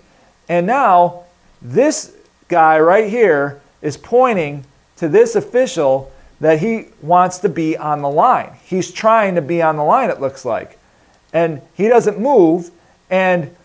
[0.49, 1.25] And now
[1.61, 2.15] this
[2.47, 4.65] guy right here is pointing
[4.97, 8.51] to this official that he wants to be on the line.
[8.63, 10.77] He's trying to be on the line, it looks like.
[11.33, 12.71] And he doesn't move.
[13.09, 13.55] And,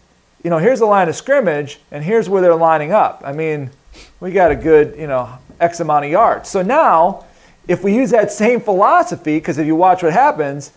[0.45, 3.23] you know, here's the line of scrimmage, and here's where they're lining up.
[3.25, 3.71] I mean,
[4.21, 6.49] we got a good, you know, X amount of yards.
[6.49, 7.25] So now,
[7.67, 10.73] if we use that same philosophy, because if you watch what happens,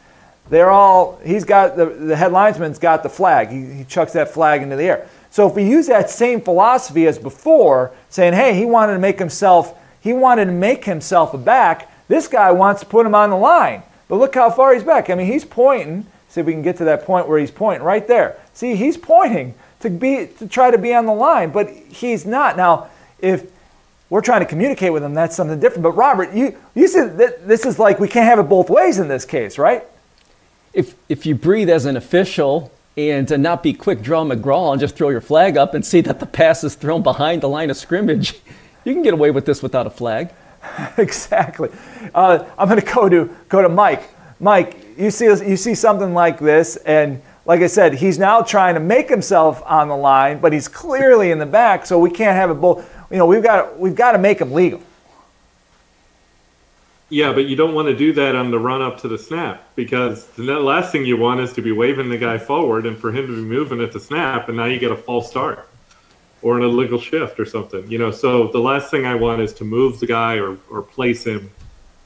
[0.49, 3.49] they're all, he's got, the, the head linesman's got the flag.
[3.49, 5.07] He, he chucks that flag into the air.
[5.31, 9.19] So if we use that same philosophy as before, saying, hey, he wanted to make
[9.19, 13.29] himself, he wanted to make himself a back, this guy wants to put him on
[13.29, 13.83] the line.
[14.07, 15.09] But look how far he's back.
[15.09, 16.07] I mean, he's pointing.
[16.29, 18.37] See if we can get to that point where he's pointing right there.
[18.53, 22.57] See, he's pointing to be to try to be on the line, but he's not.
[22.57, 23.49] Now, if
[24.09, 25.83] we're trying to communicate with him, that's something different.
[25.83, 28.99] But Robert, you you said that this is like we can't have it both ways
[28.99, 29.83] in this case, right?
[30.73, 34.95] If if you breathe as an official and not be quick draw McGraw and just
[34.95, 37.77] throw your flag up and see that the pass is thrown behind the line of
[37.77, 38.33] scrimmage,
[38.83, 40.33] you can get away with this without a flag.
[40.97, 41.69] exactly.
[42.13, 44.09] Uh, I'm going to go to go to Mike.
[44.39, 48.75] Mike, you see you see something like this, and like I said, he's now trying
[48.75, 52.35] to make himself on the line, but he's clearly in the back, so we can't
[52.35, 52.89] have it both.
[53.09, 54.81] You know, we've got we've got to make him legal.
[57.09, 59.63] Yeah, but you don't want to do that on the run up to the snap
[59.75, 63.11] because the last thing you want is to be waving the guy forward and for
[63.11, 65.67] him to be moving at the snap, and now you get a false start
[66.41, 67.89] or an illegal shift or something.
[67.89, 70.83] You know, so the last thing I want is to move the guy or, or
[70.83, 71.49] place him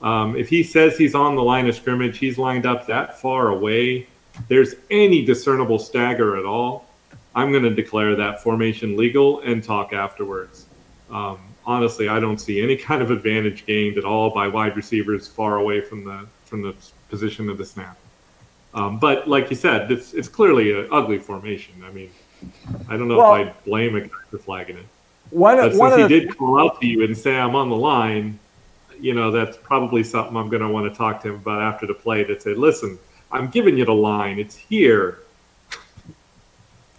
[0.04, 3.47] um, if he says he's on the line of scrimmage, he's lined up that far
[3.47, 4.08] away,
[4.49, 6.89] there's any discernible stagger at all,
[7.34, 10.66] I'm going to declare that formation legal and talk afterwards.
[11.10, 15.28] Um, honestly, I don't see any kind of advantage gained at all by wide receivers
[15.28, 16.76] far away from the from the
[17.09, 17.97] position of the snap.
[18.74, 21.76] Um, but like you said, it's it's clearly an ugly formation.
[21.86, 22.11] I mean,
[22.89, 24.86] I don't know well, if I'd blame a guy for flagging it.
[25.30, 28.38] One, but since he did call out to you and say I'm on the line,
[28.99, 31.88] you know, that's probably something I'm going to want to talk to him about after
[31.88, 32.99] the play to say, listen,
[33.32, 34.38] I'm giving you the line.
[34.38, 35.20] It's here.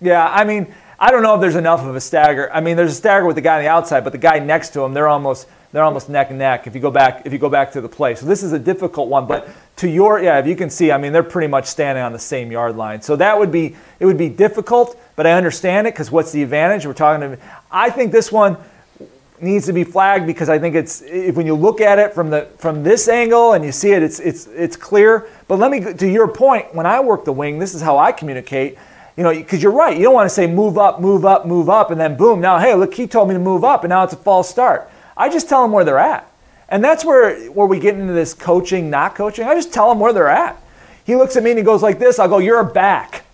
[0.00, 0.74] Yeah, I mean,
[1.05, 2.50] I don't know if there's enough of a stagger.
[2.50, 4.70] I mean, there's a stagger with the guy on the outside, but the guy next
[4.70, 7.38] to him, they're almost they're almost neck and neck if you go back if you
[7.38, 8.14] go back to the play.
[8.14, 9.46] So this is a difficult one, but
[9.76, 12.18] to your yeah, if you can see, I mean, they're pretty much standing on the
[12.18, 13.02] same yard line.
[13.02, 16.42] So that would be it would be difficult, but I understand it because what's the
[16.42, 16.86] advantage?
[16.86, 17.38] We're talking to
[17.70, 18.57] I think this one
[19.42, 22.30] needs to be flagged because I think it's if when you look at it from
[22.30, 25.28] the from this angle and you see it, it's it's it's clear.
[25.48, 26.74] But let me to your point.
[26.74, 28.78] When I work the wing, this is how I communicate.
[29.16, 29.96] You know, because you're right.
[29.96, 32.40] You don't want to say move up, move up, move up, and then boom.
[32.40, 34.90] Now, hey, look, he told me to move up, and now it's a false start.
[35.16, 36.28] I just tell them where they're at,
[36.68, 39.46] and that's where where we get into this coaching, not coaching.
[39.46, 40.60] I just tell them where they're at.
[41.04, 42.18] He looks at me and he goes like this.
[42.18, 43.24] I'll go, you're a back.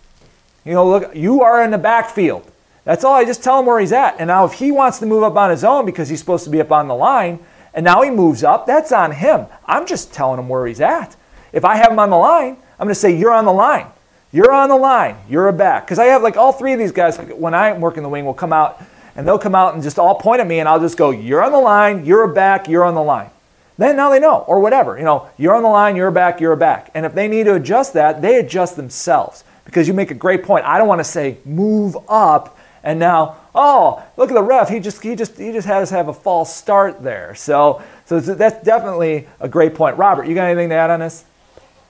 [0.64, 2.50] You know, look, you are in the backfield.
[2.84, 3.14] That's all.
[3.14, 4.16] I just tell him where he's at.
[4.18, 6.50] And now, if he wants to move up on his own because he's supposed to
[6.50, 7.38] be up on the line,
[7.72, 9.46] and now he moves up, that's on him.
[9.64, 11.16] I'm just telling him where he's at.
[11.52, 13.86] If I have him on the line, I'm going to say, You're on the line.
[14.32, 15.16] You're on the line.
[15.28, 15.84] You're a back.
[15.84, 18.34] Because I have like all three of these guys, when I'm working the wing, will
[18.34, 18.80] come out
[19.16, 21.42] and they'll come out and just all point at me, and I'll just go, You're
[21.42, 22.04] on the line.
[22.04, 22.68] You're a back.
[22.68, 23.30] You're on the line.
[23.76, 24.98] Then now they know, or whatever.
[24.98, 25.96] You know, you're on the line.
[25.96, 26.40] You're a back.
[26.40, 26.90] You're a back.
[26.94, 29.42] And if they need to adjust that, they adjust themselves.
[29.64, 30.64] Because you make a great point.
[30.64, 34.80] I don't want to say move up and now oh look at the ref he
[34.80, 38.64] just he just he just has to have a false start there so so that's
[38.64, 41.24] definitely a great point robert you got anything to add on this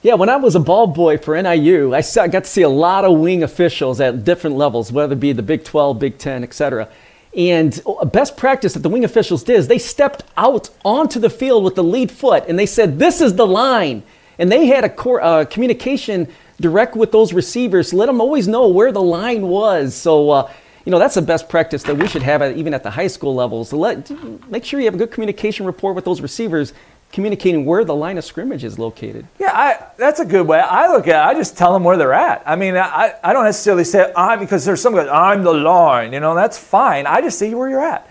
[0.03, 3.05] yeah, when I was a ball boy for NIU, I, got to see a lot
[3.05, 6.88] of wing officials at different levels, whether it be the Big 12, Big 10, etc.
[7.36, 11.30] And a best practice that the wing officials did is they stepped out onto the
[11.30, 14.03] field with the lead foot and they said, This is the line.
[14.38, 16.28] And they had a core, uh, communication
[16.61, 19.94] direct with those receivers, let them always know where the line was.
[19.94, 20.53] So, uh,
[20.84, 23.07] you know, that's the best practice that we should have at, even at the high
[23.07, 23.72] school levels.
[23.72, 24.11] Let,
[24.48, 26.72] make sure you have a good communication rapport with those receivers,
[27.13, 29.27] communicating where the line of scrimmage is located.
[29.39, 30.61] Yeah, I, that's a good way.
[30.61, 32.43] I look at it, I just tell them where they're at.
[32.47, 36.13] I mean, I, I don't necessarily say, I'm, because there's some guys, I'm the line,
[36.13, 37.07] you know, that's fine.
[37.07, 38.09] I just see where you're at.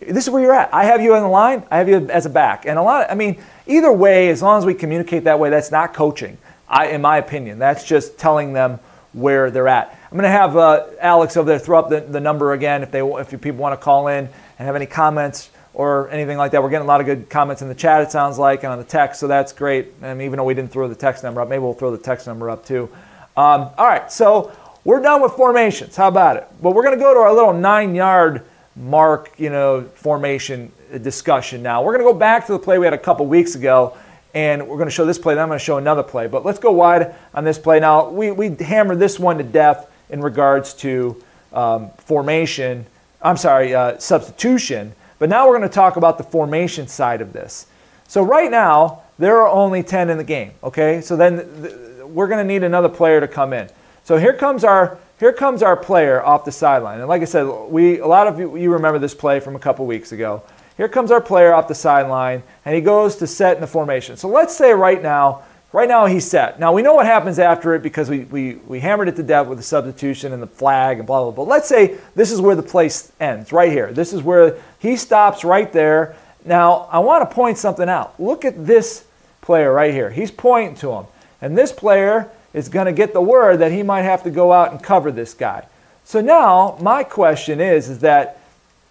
[0.00, 0.72] This is where you're at.
[0.74, 2.66] I have you in the line, I have you as a back.
[2.66, 5.48] And a lot, of, I mean, either way, as long as we communicate that way,
[5.48, 6.36] that's not coaching,
[6.68, 7.58] I, in my opinion.
[7.58, 8.80] That's just telling them
[9.12, 9.98] where they're at.
[10.10, 12.90] I'm going to have uh, Alex over there throw up the, the number again if
[12.90, 16.62] they if people want to call in and have any comments or anything like that.
[16.62, 18.78] We're getting a lot of good comments in the chat, it sounds like, and on
[18.78, 19.88] the text, so that's great.
[20.02, 22.26] And even though we didn't throw the text number up, maybe we'll throw the text
[22.26, 22.88] number up too.
[23.36, 24.52] Um, all right, so
[24.84, 25.96] we're done with formations.
[25.96, 26.46] How about it?
[26.60, 28.44] But we're going to go to our little nine yard
[28.76, 31.82] mark, you know, formation discussion now.
[31.82, 33.96] We're going to go back to the play we had a couple weeks ago
[34.34, 36.26] and we're going to show this play, then I'm going to show another play.
[36.26, 37.80] But let's go wide on this play.
[37.80, 42.86] Now, we, we hammered this one to death in regards to um, formation,
[43.20, 44.94] I'm sorry, uh, substitution.
[45.22, 47.68] But now we're going to talk about the formation side of this.
[48.08, 51.00] So right now, there are only 10 in the game, okay?
[51.00, 51.74] So then th-
[52.06, 53.70] we're going to need another player to come in.
[54.02, 56.98] So here comes our here comes our player off the sideline.
[56.98, 59.60] And like I said, we a lot of you, you remember this play from a
[59.60, 60.42] couple weeks ago.
[60.76, 64.16] Here comes our player off the sideline, and he goes to set in the formation.
[64.16, 66.60] So let's say right now Right now he's set.
[66.60, 69.46] Now we know what happens after it because we, we, we hammered it to death
[69.46, 71.44] with the substitution and the flag and blah, blah, blah.
[71.44, 73.90] But let's say this is where the place ends, right here.
[73.90, 76.16] This is where he stops right there.
[76.44, 78.20] Now I want to point something out.
[78.20, 79.04] Look at this
[79.40, 80.10] player right here.
[80.10, 81.06] He's pointing to him.
[81.40, 84.52] And this player is going to get the word that he might have to go
[84.52, 85.66] out and cover this guy.
[86.04, 88.40] So now my question is, is that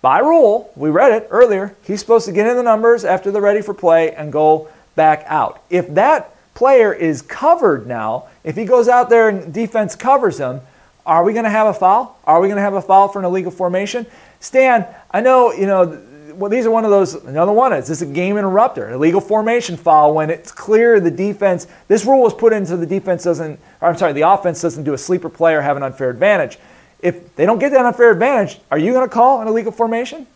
[0.02, 3.42] by rule, we read it earlier, he's supposed to get in the numbers after they're
[3.42, 5.62] ready for play and go back out.
[5.70, 10.62] If that player is covered now, if he goes out there and defense covers him,
[11.06, 12.18] are we going to have a foul?
[12.24, 14.06] Are we going to have a foul for an illegal formation?
[14.42, 16.02] Stan, I know, you know,
[16.34, 19.78] well, these are one of those, another one is this a game interrupter, illegal formation
[19.78, 23.60] foul when it's clear the defense, this rule was put in so the defense doesn't,
[23.80, 26.58] or I'm sorry, the offense doesn't do a sleeper play or have an unfair advantage.
[27.00, 30.28] If they don't get that unfair advantage, are you going to call an illegal formation?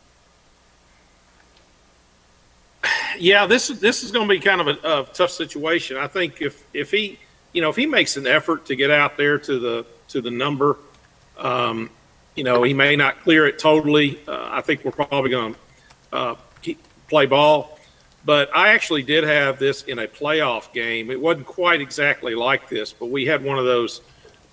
[3.19, 5.97] yeah, this this is going to be kind of a, a, tough situation.
[5.97, 7.19] I think if if he,
[7.53, 10.31] you know, if he makes an effort to get out there to the to the
[10.31, 10.77] number,
[11.37, 11.89] um,
[12.35, 14.19] you know, he may not clear it totally.
[14.27, 15.59] Uh, I think we're probably going to
[16.11, 16.35] uh,
[17.07, 17.77] play ball.
[18.25, 21.11] But I actually did have this in a playoff game.
[21.11, 24.01] It wasn't quite exactly like this, but we had one of those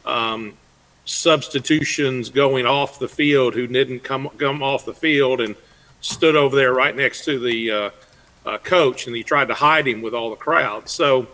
[0.04, 0.58] um,
[1.06, 5.56] substitutions going off the field who didn't come come off the field and
[6.02, 7.90] stood over there right next to the uh,
[8.44, 10.88] uh, coach, and he tried to hide him with all the crowd.
[10.88, 11.26] So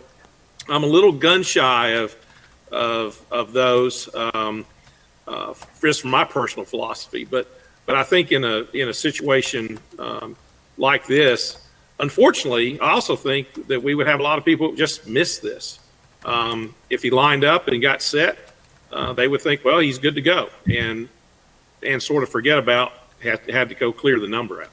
[0.69, 2.15] I'm a little gun shy of
[2.71, 4.65] of of those, um,
[5.29, 7.23] uh, just from my personal philosophy.
[7.23, 7.47] But
[7.85, 10.35] but I think in a in a situation um,
[10.77, 11.65] like this,
[11.99, 15.79] unfortunately, I also think that we would have a lot of people just miss this.
[16.25, 18.37] Um, if he lined up and got set,
[18.91, 21.07] uh, they would think, well, he's good to go, and
[21.83, 24.69] and sort of forget about had, had to go clear the number out.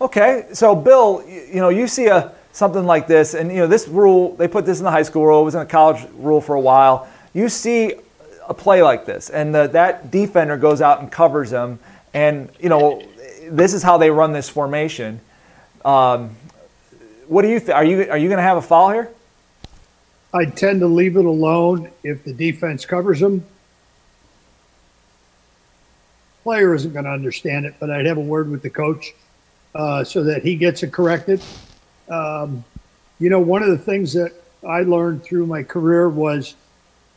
[0.00, 3.86] Okay, so Bill, you know, you see a something like this, and you know, this
[3.86, 5.42] rule they put this in the high school rule.
[5.42, 7.08] It was in the college rule for a while.
[7.34, 7.94] You see
[8.48, 11.78] a play like this, and the, that defender goes out and covers him,
[12.14, 13.02] and you know,
[13.48, 15.20] this is how they run this formation.
[15.84, 16.36] Um,
[17.28, 17.76] what do you think?
[17.76, 19.10] Are you are you going to have a foul here?
[20.32, 23.44] I tend to leave it alone if the defense covers them.
[26.42, 29.14] Player isn't going to understand it, but I'd have a word with the coach
[29.74, 31.42] uh, so that he gets it corrected.
[32.08, 32.64] Um,
[33.18, 34.32] you know, one of the things that
[34.66, 36.54] I learned through my career was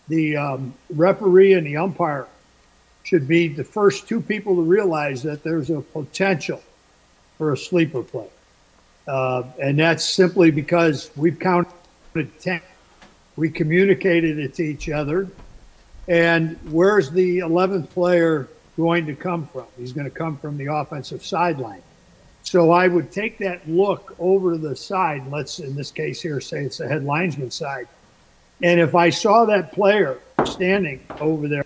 [0.09, 2.27] the um, referee and the umpire
[3.03, 6.61] should be the first two people to realize that there's a potential
[7.37, 8.27] for a sleeper play.
[9.07, 11.71] Uh, and that's simply because we've counted
[12.39, 12.61] 10
[13.39, 15.29] we communicated it to each other.
[16.09, 19.65] And where's the 11th player going to come from?
[19.77, 21.81] He's going to come from the offensive sideline.
[22.43, 25.29] So I would take that look over the side.
[25.31, 27.87] Let's, in this case here, say it's the head linesman side.
[28.61, 31.65] And if I saw that player standing over there,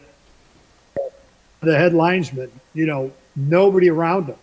[1.62, 4.36] the head linesman, you know, nobody around him.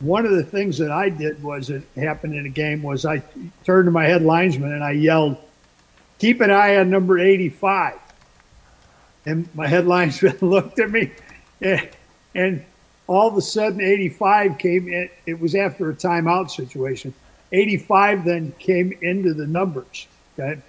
[0.00, 3.22] One of the things that I did was it happened in a game was I
[3.64, 5.36] turned to my head linesman and I yelled,
[6.18, 7.98] keep an eye on number 85.
[9.24, 11.12] And my headlines looked at me,
[11.60, 11.88] and,
[12.34, 12.64] and
[13.06, 15.08] all of a sudden, 85 came in.
[15.26, 17.14] It was after a timeout situation.
[17.52, 20.06] 85 then came into the numbers.
[20.38, 20.60] Okay.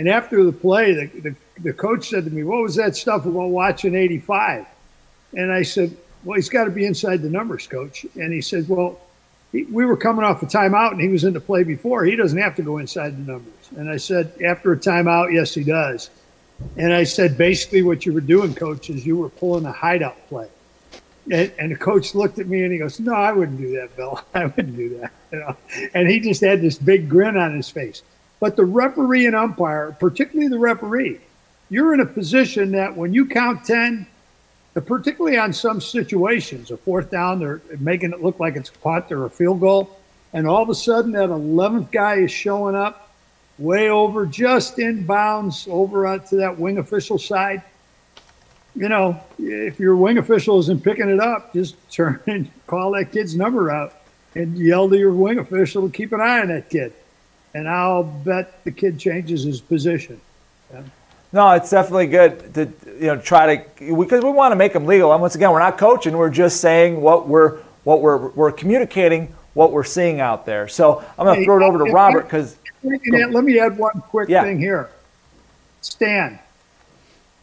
[0.00, 3.26] And after the play, the, the, the coach said to me, What was that stuff
[3.26, 4.64] about watching 85?
[5.36, 5.94] And I said,
[6.24, 8.06] Well, he's got to be inside the numbers, coach.
[8.14, 8.98] And he said, Well,
[9.52, 12.06] he, we were coming off a timeout and he was in the play before.
[12.06, 13.52] He doesn't have to go inside the numbers.
[13.76, 16.08] And I said, after a timeout, yes, he does.
[16.78, 20.16] And I said, basically, what you were doing, coach, is you were pulling a hideout
[20.30, 20.48] play.
[21.30, 24.20] And, the coach looked at me and he goes, "No, I wouldn't do that, Bill.
[24.34, 25.56] I wouldn't do that." You know?
[25.94, 28.02] And he just had this big grin on his face.
[28.40, 31.20] But the referee and umpire, particularly the referee,
[31.68, 34.06] you're in a position that when you count ten,
[34.74, 39.12] particularly on some situations, a fourth down, they're making it look like it's a punt
[39.12, 39.96] or a field goal,
[40.32, 43.10] and all of a sudden that eleventh guy is showing up
[43.58, 47.62] way over, just in bounds over to that wing official side.
[48.74, 53.12] You know, if your wing official isn't picking it up, just turn and call that
[53.12, 53.94] kid's number out
[54.34, 56.92] and yell to your wing official to keep an eye on that kid.
[57.54, 60.20] And I'll bet the kid changes his position.
[60.72, 60.82] Yeah.
[61.32, 64.86] No, it's definitely good to you know try to because we want to make them
[64.86, 65.12] legal.
[65.12, 69.34] And once again, we're not coaching; we're just saying what we're what we're we're communicating
[69.54, 70.68] what we're seeing out there.
[70.68, 74.28] So I'm going to throw it over to Robert because let me add one quick
[74.28, 74.42] yeah.
[74.42, 74.90] thing here.
[75.82, 76.38] Stan,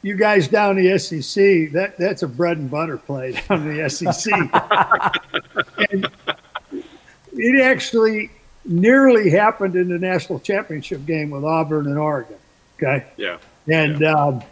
[0.01, 4.31] you guys down the SEC, that, that's a bread and butter play down the SEC.
[5.91, 6.09] and
[7.33, 8.31] it actually
[8.67, 12.37] nearly happened in the national championship game with Auburn and Oregon.
[12.75, 13.05] Okay.
[13.17, 13.37] Yeah.
[13.67, 14.13] And yeah.
[14.13, 14.43] Um,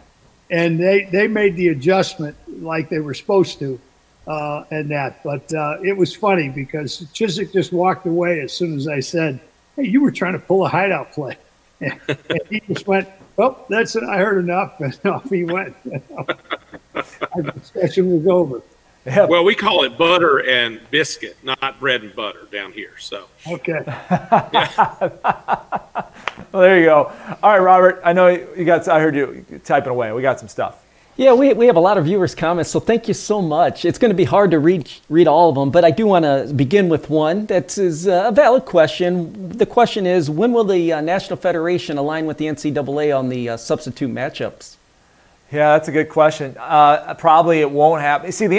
[0.50, 3.80] and they they made the adjustment like they were supposed to,
[4.28, 5.22] uh, and that.
[5.24, 9.40] But uh, it was funny because Chizik just walked away as soon as I said
[9.76, 11.36] hey, you were trying to pull a hideout play.
[11.80, 12.00] and
[12.48, 14.02] he just went, well, that's it.
[14.02, 14.74] I heard enough.
[14.80, 15.76] And off he went.
[16.94, 18.62] Our discussion was over.
[19.06, 19.26] Yeah.
[19.26, 22.94] Well, we call it butter and biscuit, not bread and butter down here.
[22.98, 23.84] So okay.
[24.10, 25.12] well,
[26.52, 27.12] there you go.
[27.40, 28.00] All right, Robert.
[28.04, 28.88] I know you got.
[28.88, 30.12] I heard you typing away.
[30.12, 30.82] We got some stuff.
[31.18, 33.86] Yeah, we, we have a lot of viewers' comments, so thank you so much.
[33.86, 36.24] It's going to be hard to read read all of them, but I do want
[36.24, 39.48] to begin with one that is uh, a valid question.
[39.50, 43.50] The question is, when will the uh, National Federation align with the NCAA on the
[43.50, 44.76] uh, substitute matchups?
[45.50, 46.54] Yeah, that's a good question.
[46.58, 48.30] Uh, probably it won't happen.
[48.32, 48.58] See, the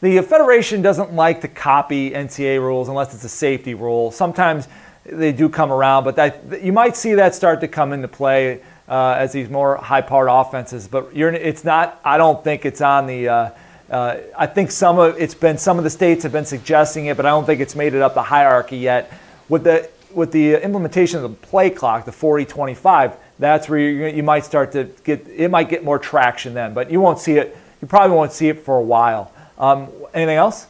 [0.00, 4.10] the federation doesn't like to copy NCAA rules unless it's a safety rule.
[4.10, 4.68] Sometimes
[5.04, 8.60] they do come around, but that you might see that start to come into play
[8.88, 10.86] uh, as these more high-powered offenses.
[10.86, 12.00] But it's not.
[12.04, 13.28] I don't think it's on the.
[13.28, 13.50] Uh,
[13.90, 17.16] uh, I think some of it's been some of the states have been suggesting it,
[17.16, 19.12] but I don't think it's made it up the hierarchy yet.
[19.48, 24.22] With the with the implementation of the play clock, the 40-25, that's where you, you
[24.22, 27.56] might start to get it might get more traction then, but you won't see it.
[27.80, 29.32] You probably won't see it for a while.
[29.58, 30.66] Um, anything else?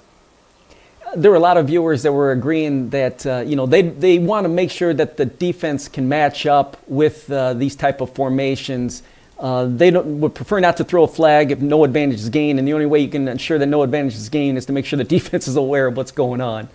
[1.17, 4.19] there were a lot of viewers that were agreeing that uh, you know they they
[4.19, 8.13] want to make sure that the defense can match up with uh, these type of
[8.15, 9.03] formations.
[9.39, 12.67] Uh, they would prefer not to throw a flag if no advantage is gained, and
[12.67, 14.97] the only way you can ensure that no advantage is gained is to make sure
[14.97, 16.69] the defense is aware of what's going on.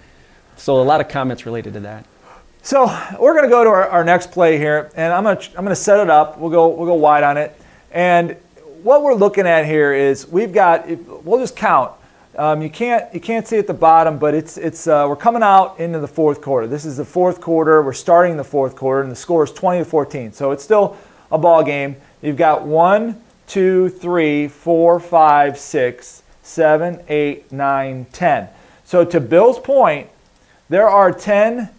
[0.55, 2.05] So a lot of comments related to that.
[2.61, 2.85] So
[3.19, 5.65] we're going to go to our, our next play here, and I'm going to I'm
[5.65, 6.37] going to set it up.
[6.37, 7.59] We'll go we'll go wide on it,
[7.91, 8.37] and
[8.81, 10.87] what we're looking at here is we've got
[11.25, 11.91] we'll just count
[12.37, 15.43] um, you can't you can't see at the bottom, but it's it's uh, we're coming
[15.43, 16.67] out into the fourth quarter.
[16.67, 17.81] This is the fourth quarter.
[17.81, 20.33] We're starting the fourth quarter, and the score is 20 to 14.
[20.33, 20.97] So it's still
[21.31, 21.95] a ball game.
[22.21, 28.49] You've got one, two, three, four, five, six, seven, eight, nine, ten.
[28.85, 30.09] So to Bill's point,
[30.69, 31.69] there are 10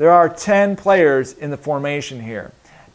[0.00, 2.52] there are 10 players in the formation here.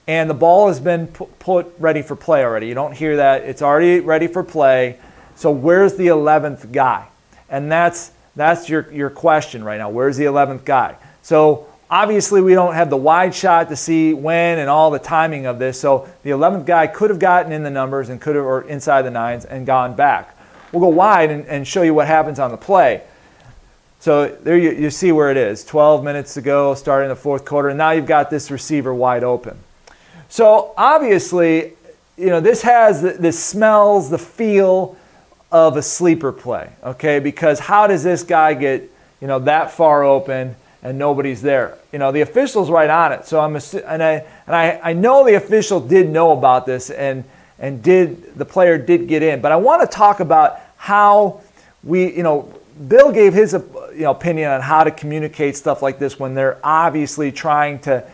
[0.07, 2.67] And the ball has been put ready for play already.
[2.67, 3.43] You don't hear that.
[3.43, 4.97] It's already ready for play.
[5.35, 7.07] So where's the 11th guy?
[7.49, 9.89] And that's that's your your question right now.
[9.89, 10.95] Where's the 11th guy?
[11.21, 15.45] So obviously we don't have the wide shot to see when and all the timing
[15.45, 15.79] of this.
[15.79, 19.03] So the 11th guy could have gotten in the numbers and could have or inside
[19.03, 20.37] the nines and gone back.
[20.71, 23.03] We'll go wide and, and show you what happens on the play.
[23.99, 25.63] So there you, you see where it is.
[25.63, 29.23] 12 minutes to go, starting the fourth quarter, and now you've got this receiver wide
[29.23, 29.57] open.
[30.27, 31.73] So obviously,
[32.17, 34.97] you know, this has the, this smells, the feel
[35.51, 37.19] of a sleeper play, okay?
[37.19, 38.89] Because how does this guy get,
[39.21, 41.77] you know, that far open and nobody's there?
[41.91, 43.25] You know, the official's right on it.
[43.25, 47.23] So I'm and I and I, I know the official did know about this and
[47.59, 49.41] and did the player did get in.
[49.41, 51.41] But I want to talk about how
[51.83, 52.51] we, you know,
[52.87, 56.59] Bill gave his you know, opinion on how to communicate stuff like this when they're
[56.63, 58.05] obviously trying to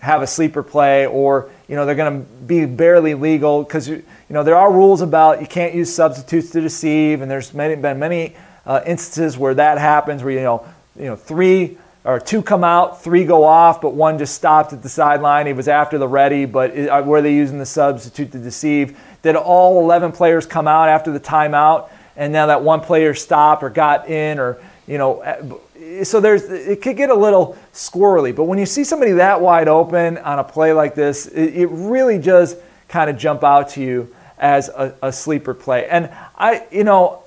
[0.00, 4.02] have a sleeper play or you know they're going to be barely legal because you
[4.28, 8.00] know there are rules about you can't use substitutes to deceive and there's many, been
[8.00, 8.34] many
[8.66, 10.66] uh, instances where that happens where you know
[10.96, 14.82] you know three or two come out three go off but one just stopped at
[14.82, 15.46] the sideline.
[15.46, 18.98] He was after the ready but uh, were they using the substitute to deceive?
[19.22, 23.62] Did all 11 players come out after the timeout and now that one player stopped
[23.62, 24.60] or got in or
[24.90, 25.40] you know, uh,
[26.04, 28.34] so there's it could get a little squirrely.
[28.34, 31.66] But when you see somebody that wide open on a play like this, it, it
[31.66, 32.56] really does
[32.88, 35.86] kind of jump out to you as a, a sleeper play.
[35.88, 37.22] And I, you know,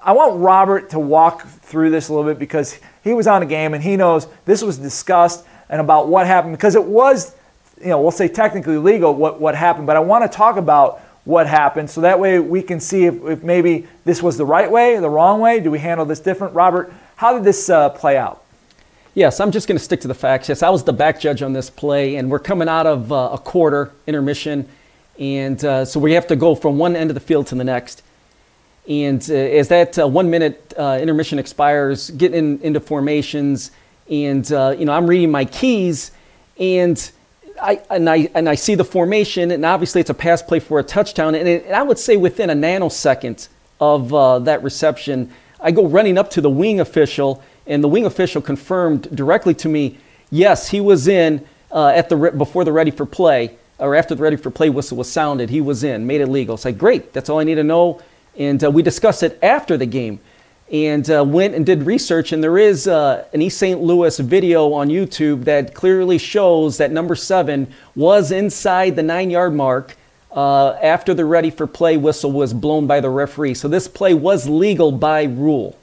[0.00, 3.46] I want Robert to walk through this a little bit because he was on a
[3.46, 7.34] game and he knows this was discussed and about what happened because it was,
[7.80, 11.00] you know, we'll say technically legal what, what happened, but I want to talk about
[11.24, 14.70] what happened so that way we can see if, if maybe this was the right
[14.70, 15.60] way, the wrong way.
[15.60, 16.54] Do we handle this different?
[16.54, 16.92] Robert,
[17.22, 18.42] how did this uh, play out?
[19.14, 20.48] Yes, I'm just going to stick to the facts.
[20.48, 23.30] Yes, I was the back judge on this play, and we're coming out of uh,
[23.34, 24.68] a quarter intermission,
[25.20, 27.62] and uh, so we have to go from one end of the field to the
[27.62, 28.02] next.
[28.88, 33.70] And uh, as that uh, one minute uh, intermission expires, getting into formations,
[34.10, 36.10] and you know I'm reading my keys,
[36.58, 37.08] and
[37.62, 40.80] I and I and I see the formation, and obviously it's a pass play for
[40.80, 43.46] a touchdown, and, it, and I would say within a nanosecond
[43.78, 44.08] of
[44.44, 45.30] that reception
[45.62, 49.68] I go running up to the wing official, and the wing official confirmed directly to
[49.68, 49.98] me,
[50.30, 54.14] yes, he was in uh, at the re- before the ready for play or after
[54.14, 55.50] the ready for play whistle was sounded.
[55.50, 56.54] He was in, made it legal.
[56.54, 58.00] It's like great, that's all I need to know.
[58.36, 60.20] And uh, we discussed it after the game,
[60.70, 62.32] and uh, went and did research.
[62.32, 63.80] And there is uh, an East St.
[63.80, 69.96] Louis video on YouTube that clearly shows that number seven was inside the nine-yard mark
[70.34, 73.54] uh, after the ready for play whistle was blown by the referee.
[73.54, 75.78] So this play was legal by rule.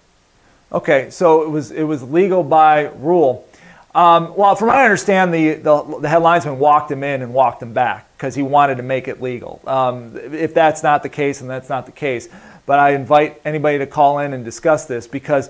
[0.72, 3.48] Okay, so it was it was legal by rule.
[3.96, 7.64] Um, well, from what I understand, the, the, the headlinesman walked him in and walked
[7.64, 9.60] him back because he wanted to make it legal.
[9.66, 12.30] Um, if that's not the case, and that's not the case,
[12.68, 15.50] but I invite anybody to call in and discuss this because,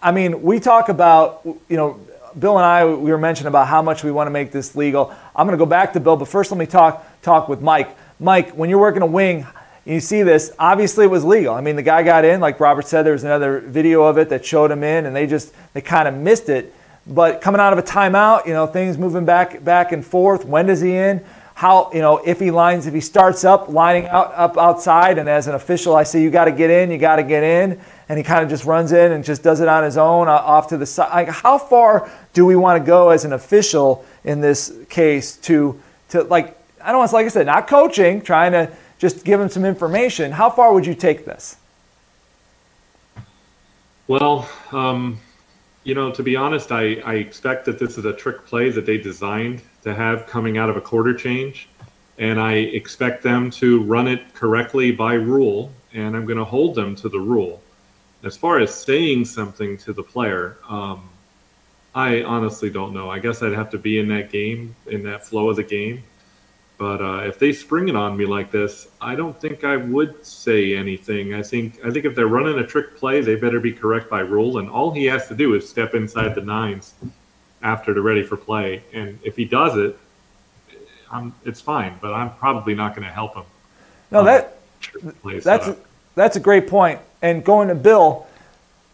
[0.00, 1.98] I mean, we talk about, you know,
[2.38, 5.12] Bill and I, we were mentioning about how much we want to make this legal.
[5.34, 7.96] I'm going to go back to Bill, but first let me talk talk with Mike.
[8.22, 9.44] Mike, when you're working a wing,
[9.84, 11.52] you see this, obviously it was legal.
[11.52, 14.28] I mean, the guy got in, like Robert said, there was another video of it
[14.28, 16.72] that showed him in, and they just, they kind of missed it.
[17.04, 20.44] But coming out of a timeout, you know, things moving back, back and forth.
[20.44, 21.24] When does he in?
[21.54, 25.28] How, you know, if he lines, if he starts up, lining out up outside, and
[25.28, 27.80] as an official, I say, you got to get in, you got to get in,
[28.08, 30.32] and he kind of just runs in and just does it on his own uh,
[30.32, 31.12] off to the side.
[31.12, 35.80] Like, how far do we want to go as an official in this case to,
[36.10, 39.40] to like, I don't want to, like I said, not coaching, trying to just give
[39.40, 40.32] them some information.
[40.32, 41.56] How far would you take this?
[44.08, 45.18] Well, um,
[45.84, 48.86] you know, to be honest, I, I expect that this is a trick play that
[48.86, 51.68] they designed to have coming out of a quarter change.
[52.18, 56.74] And I expect them to run it correctly by rule, and I'm going to hold
[56.74, 57.62] them to the rule.
[58.22, 61.08] As far as saying something to the player, um,
[61.94, 63.10] I honestly don't know.
[63.10, 66.02] I guess I'd have to be in that game, in that flow of the game,
[66.82, 70.26] but uh, if they spring it on me like this, I don't think I would
[70.26, 71.32] say anything.
[71.32, 74.18] I think I think if they're running a trick play, they better be correct by
[74.18, 76.94] rule, and all he has to do is step inside the nines
[77.62, 78.82] after they're ready for play.
[78.92, 79.96] And if he does it,
[81.08, 81.98] I'm, it's fine.
[82.00, 83.44] But I'm probably not going to help him.
[84.10, 84.58] No, that
[85.44, 85.76] that's a,
[86.16, 86.98] that's a great point.
[87.22, 88.26] And going to Bill,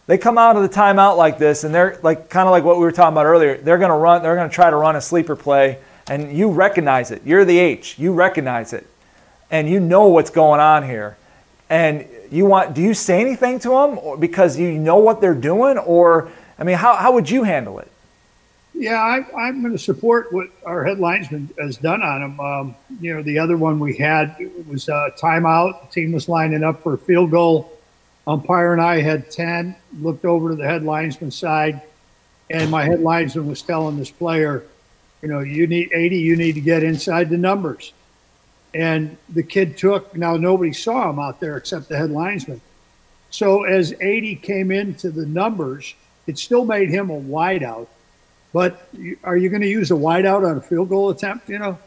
[0.06, 2.76] they come out of the timeout like this, and they're like kind of like what
[2.76, 3.56] we were talking about earlier.
[3.56, 4.22] They're going to run.
[4.22, 5.78] They're going to try to run a sleeper play
[6.08, 7.22] and you recognize it.
[7.24, 7.98] You're the H.
[7.98, 8.86] You recognize it,
[9.50, 11.16] and you know what's going on here.
[11.70, 12.74] And you want?
[12.74, 16.76] Do you say anything to them because you know what they're doing, or I mean,
[16.76, 17.90] how, how would you handle it?
[18.74, 22.40] Yeah, I, I'm going to support what our head linesman has done on him.
[22.40, 24.36] Um, you know, the other one we had
[24.68, 25.88] was a timeout.
[25.88, 27.72] The team was lining up for a field goal.
[28.26, 31.80] Umpire and I had 10, looked over to the head linesman side,
[32.50, 34.64] and my head linesman was telling this player,
[35.22, 37.92] you know, you need 80, you need to get inside the numbers.
[38.74, 42.60] And the kid took, now nobody saw him out there except the head linesman.
[43.30, 45.94] So as 80 came into the numbers,
[46.26, 47.88] it still made him a wideout.
[48.52, 48.88] But
[49.24, 51.48] are you going to use a wideout on a field goal attempt?
[51.48, 51.78] You know,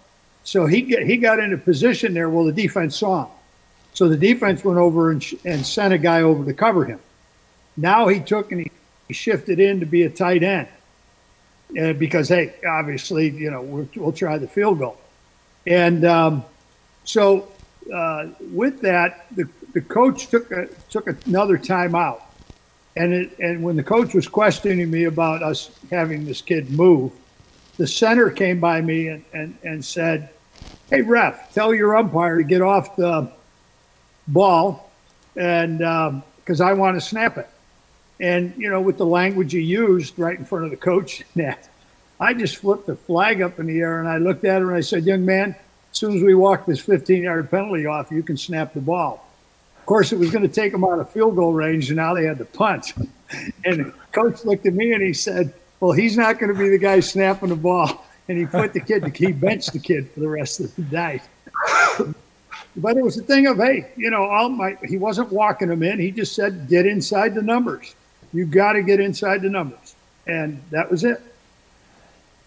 [0.44, 2.30] so he get, he got into position there.
[2.30, 3.32] Well, the defense saw him,
[3.94, 7.00] so the defense went over and, sh- and sent a guy over to cover him.
[7.78, 8.72] Now he took and he,
[9.08, 10.68] he shifted in to be a tight end,
[11.74, 14.98] because hey, obviously you know we will try the field goal,
[15.66, 16.44] and um,
[17.04, 17.48] so
[17.94, 22.22] uh, with that, the, the coach took a, took another timeout
[22.96, 27.12] and it, and when the coach was questioning me about us having this kid move,
[27.78, 30.30] the center came by me and, and, and said,
[30.90, 33.32] Hey, ref, tell your umpire to get off the
[34.28, 34.92] ball
[35.36, 37.50] and because um, I want to snap it.
[38.22, 41.68] And, you know, with the language he used right in front of the coach net,
[42.20, 44.78] I just flipped the flag up in the air and I looked at her and
[44.78, 45.56] I said, Young man,
[45.92, 49.28] as soon as we walk this 15 yard penalty off, you can snap the ball.
[49.80, 52.14] Of course, it was going to take them out of field goal range, and now
[52.14, 52.94] they had to punt.
[53.64, 56.78] And coach looked at me and he said, "Well, he's not going to be the
[56.78, 60.28] guy snapping the ball." And he put the kid, he benched the kid for the
[60.28, 61.22] rest of the night.
[62.76, 65.82] But it was a thing of, hey, you know, all my he wasn't walking them
[65.82, 65.98] in.
[65.98, 67.96] He just said, "Get inside the numbers.
[68.34, 69.96] You got to get inside the numbers,"
[70.28, 71.22] and that was it.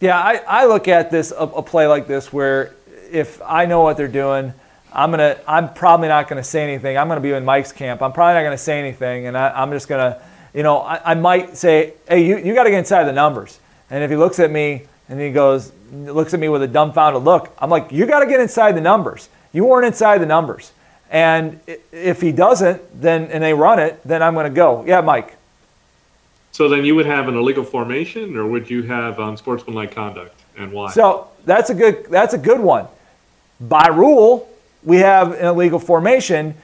[0.01, 2.75] Yeah, I, I look at this a, a play like this where
[3.11, 4.53] if I know what they're doing
[4.95, 5.37] I'm gonna.
[5.47, 6.97] I'm probably not gonna say anything.
[6.97, 8.01] I'm gonna be in Mike's camp.
[8.01, 10.23] I'm probably not gonna say anything, and I, am just gonna,
[10.55, 13.59] you know, I, I, might say, hey, you, you got to get inside the numbers.
[13.91, 17.25] And if he looks at me and he goes, looks at me with a dumbfounded
[17.25, 19.29] look, I'm like, you got to get inside the numbers.
[19.53, 20.73] You weren't inside the numbers.
[21.11, 21.61] And
[21.91, 24.85] if he doesn't, then and they run it, then I'm gonna go.
[24.87, 25.37] Yeah, Mike.
[26.55, 30.41] So then you would have an illegal formation, or would you have um, unsportsmanlike conduct,
[30.57, 30.93] and why?
[30.93, 32.07] So that's a good.
[32.09, 32.87] That's a good one.
[33.61, 34.49] By rule,
[34.85, 36.55] we have an illegal formation,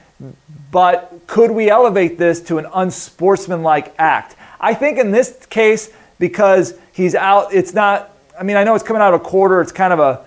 [0.71, 4.37] but could we elevate this to an unsportsmanlike act?
[4.61, 8.85] I think in this case, because he's out, it's not, I mean, I know it's
[8.85, 10.23] coming out of a quarter, it's kind of a,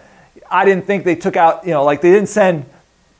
[0.50, 2.66] I didn't think they took out, you know, like they didn't send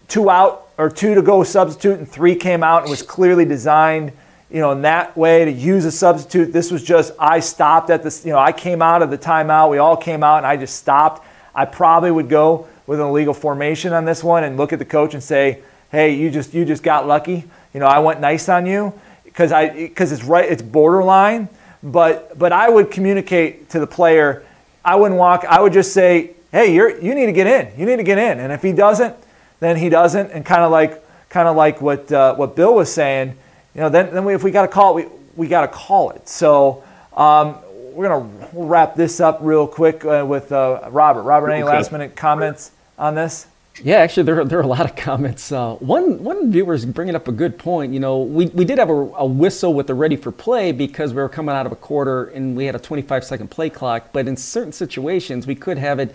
[0.08, 4.12] two out or two to go substitute and three came out and was clearly designed,
[4.50, 6.52] you know, in that way to use a substitute.
[6.52, 9.70] This was just, I stopped at this, you know, I came out of the timeout,
[9.70, 11.26] we all came out and I just stopped.
[11.54, 14.84] I probably would go with an illegal formation on this one and look at the
[14.84, 17.44] coach and say, "Hey, you just you just got lucky.
[17.72, 18.92] You know, I went nice on you
[19.24, 21.48] because I because it's right it's borderline."
[21.82, 24.44] But but I would communicate to the player.
[24.84, 25.44] I wouldn't walk.
[25.48, 27.78] I would just say, "Hey, you're you need to get in.
[27.78, 29.14] You need to get in." And if he doesn't,
[29.60, 30.30] then he doesn't.
[30.32, 33.36] And kind of like kind of like what uh, what Bill was saying,
[33.74, 35.68] you know, then then we, if we got to call it, we we got to
[35.68, 36.28] call it.
[36.28, 36.84] So
[37.16, 37.58] um,
[37.92, 41.22] we're gonna wrap this up real quick uh, with uh, Robert.
[41.22, 43.46] Robert, any last minute comments on this?
[43.82, 45.50] Yeah, actually, there, there are a lot of comments.
[45.50, 47.92] Uh, one one viewer is bringing up a good point.
[47.92, 51.12] You know, we, we did have a, a, whistle with the ready for play because
[51.12, 54.10] we were coming out of a quarter and we had a 25 second play clock.
[54.12, 56.14] But in certain situations, we could have it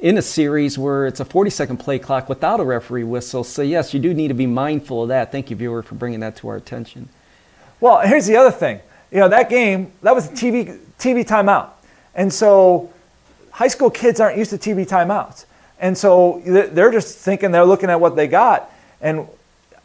[0.00, 3.44] in a series where it's a 40 second play clock without a referee whistle.
[3.44, 5.32] So yes, you do need to be mindful of that.
[5.32, 7.08] Thank you, viewer, for bringing that to our attention.
[7.80, 8.80] Well, here's the other thing.
[9.10, 11.70] You know, that game that was a TV TV timeout,
[12.14, 12.92] and so
[13.50, 15.46] high school kids aren't used to TV timeouts.
[15.80, 18.70] And so they're just thinking they're looking at what they got.
[19.00, 19.28] And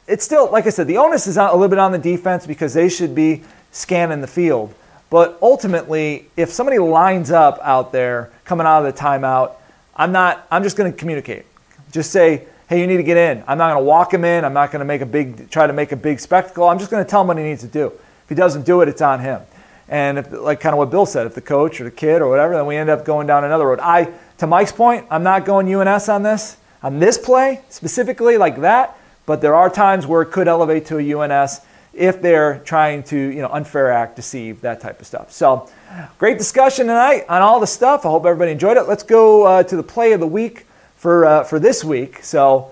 [0.08, 2.74] it's still, like I said, the onus is a little bit on the defense because
[2.74, 4.74] they should be scanning the field.
[5.10, 9.54] But ultimately, if somebody lines up out there coming out of the timeout,
[9.96, 11.46] I'm not, I'm just going to communicate.
[11.92, 13.44] Just say, hey, you need to get in.
[13.48, 14.46] I'm not going to walk him in.
[14.46, 16.68] I'm not going to make a big, try to make a big spectacle.
[16.68, 17.88] I'm just going to tell him what he needs to do.
[17.88, 19.42] If he doesn't do it, it's on him.
[19.90, 22.30] And if, like kind of what Bill said, if the coach or the kid or
[22.30, 23.80] whatever, then we end up going down another road.
[23.80, 28.62] I, to Mike's point, I'm not going UNS on this, on this play specifically like
[28.62, 31.62] that, but there are times where it could elevate to a UNS
[31.94, 35.32] if they're trying to, you know, unfair act, deceive, that type of stuff.
[35.32, 35.70] So,
[36.18, 38.06] great discussion tonight on all the stuff.
[38.06, 38.88] I hope everybody enjoyed it.
[38.88, 40.66] Let's go uh, to the play of the week
[40.96, 42.24] for uh, for this week.
[42.24, 42.72] So,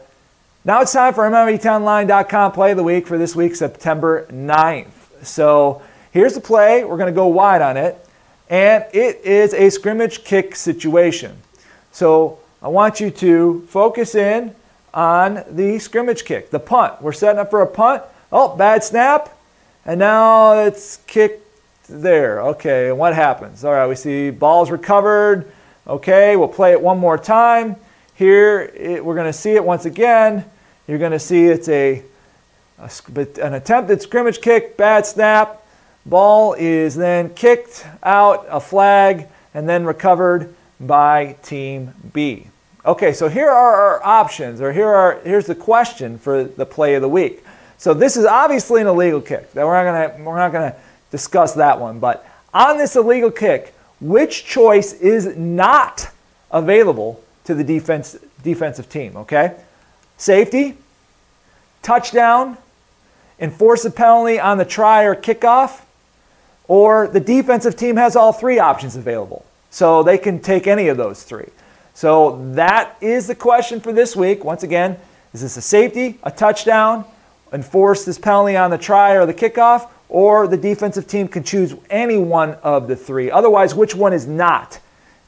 [0.66, 5.24] now it's time for MMATownline.com play of the week for this week, September 9th.
[5.24, 6.84] So, here's the play.
[6.84, 8.04] We're going to go wide on it,
[8.50, 11.38] and it is a scrimmage kick situation.
[11.92, 14.56] So I want you to focus in
[14.94, 17.02] on the scrimmage kick, the punt.
[17.02, 18.04] We're setting up for a punt.
[18.32, 19.38] Oh, bad snap.
[19.86, 21.46] And now it's kicked
[21.90, 22.42] there.
[22.42, 23.66] Okay, and what happens?
[23.66, 25.52] All right, we see balls recovered.
[25.88, 27.76] Okay, we'll play it one more time.
[28.16, 30.46] Here, it, we're going to see it once again.
[30.88, 32.04] You're going to see it's a,
[32.80, 32.90] a,
[33.42, 35.66] an attempted scrimmage kick, bad snap.
[36.06, 42.48] Ball is then kicked out, a flag, and then recovered by Team B.
[42.86, 46.96] Okay, so here are our options, or here are here's the question for the play
[46.96, 47.44] of the week.
[47.82, 49.54] So this is obviously an illegal kick.
[49.54, 50.76] That we're not gonna we're not gonna
[51.10, 52.24] discuss that one, but
[52.54, 56.12] on this illegal kick, which choice is not
[56.52, 59.18] available to the defense defensive team?
[59.18, 59.56] Okay,
[60.18, 60.78] safety,
[61.82, 62.56] touchdown,
[63.40, 65.82] enforce a penalty on the try or kickoff,
[66.68, 70.98] or the defensive team has all three options available, so they can take any of
[70.98, 71.50] those three.
[71.96, 74.44] So that is the question for this week.
[74.44, 75.00] Once again,
[75.34, 77.06] is this a safety, a touchdown,
[77.54, 81.74] enforce this penalty on the try or the kickoff, or the defensive team can choose
[81.90, 83.32] any one of the three.
[83.32, 84.80] Otherwise, which one is not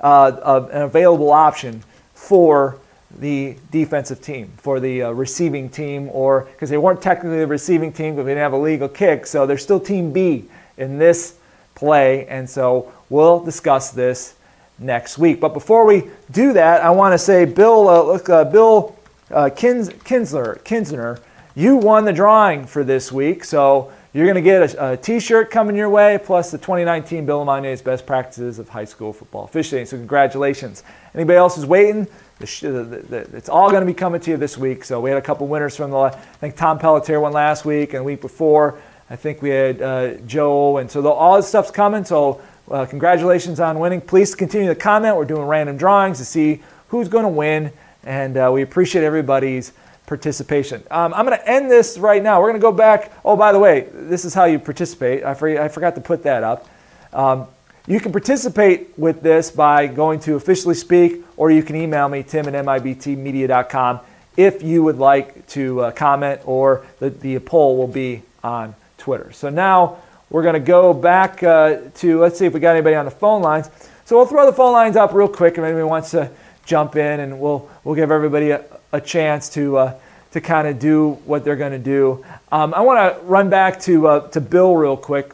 [0.01, 2.77] uh, an available option for
[3.19, 7.93] the defensive team, for the uh, receiving team, or because they weren't technically the receiving
[7.93, 10.45] team because they didn't have a legal kick, so they're still Team B
[10.77, 11.35] in this
[11.75, 14.35] play, and so we'll discuss this
[14.79, 15.39] next week.
[15.39, 18.95] But before we do that, I want to say, Bill, uh, look, uh, Bill
[19.29, 21.19] uh, Kins, Kinsler, Kinsner,
[21.55, 23.43] you won the drawing for this week.
[23.43, 27.45] So you're going to get a a T-shirt coming your way, plus the 2019 Bill
[27.45, 29.85] LeMonnier's Best Practices of High School Football Officiating.
[29.85, 30.83] So congratulations.
[31.13, 32.07] Anybody else is waiting?
[32.39, 34.83] The the, the, it's all going to be coming to you this week.
[34.83, 35.97] So we had a couple winners from the.
[35.97, 38.79] I think Tom Pelletier won last week, and the week before,
[39.09, 42.03] I think we had uh, Joe, and so the, all this stuff's coming.
[42.03, 44.01] So uh, congratulations on winning.
[44.01, 45.15] Please continue to comment.
[45.15, 47.71] We're doing random drawings to see who's going to win,
[48.03, 49.73] and uh, we appreciate everybody's
[50.05, 50.83] participation.
[50.91, 52.41] Um, I'm going to end this right now.
[52.41, 53.11] We're going to go back.
[53.23, 55.23] Oh, by the way, this is how you participate.
[55.23, 56.67] I, for, I forgot to put that up.
[57.13, 57.47] Um,
[57.85, 62.23] you can participate with this by going to officially speak, or you can email me,
[62.23, 63.99] tim at mibtmedia.com,
[64.37, 69.31] if you would like to uh, comment, or the, the poll will be on Twitter.
[69.33, 69.97] So now
[70.29, 73.11] we're going to go back uh, to, let's see if we got anybody on the
[73.11, 73.69] phone lines.
[74.05, 76.31] So we'll throw the phone lines up real quick if anybody wants to
[76.65, 78.63] jump in, and we'll, we'll give everybody a,
[78.93, 79.99] a chance to, uh,
[80.31, 82.23] to kind of do what they're going to do.
[82.51, 85.33] Um, I want to run back to, uh, to Bill real quick.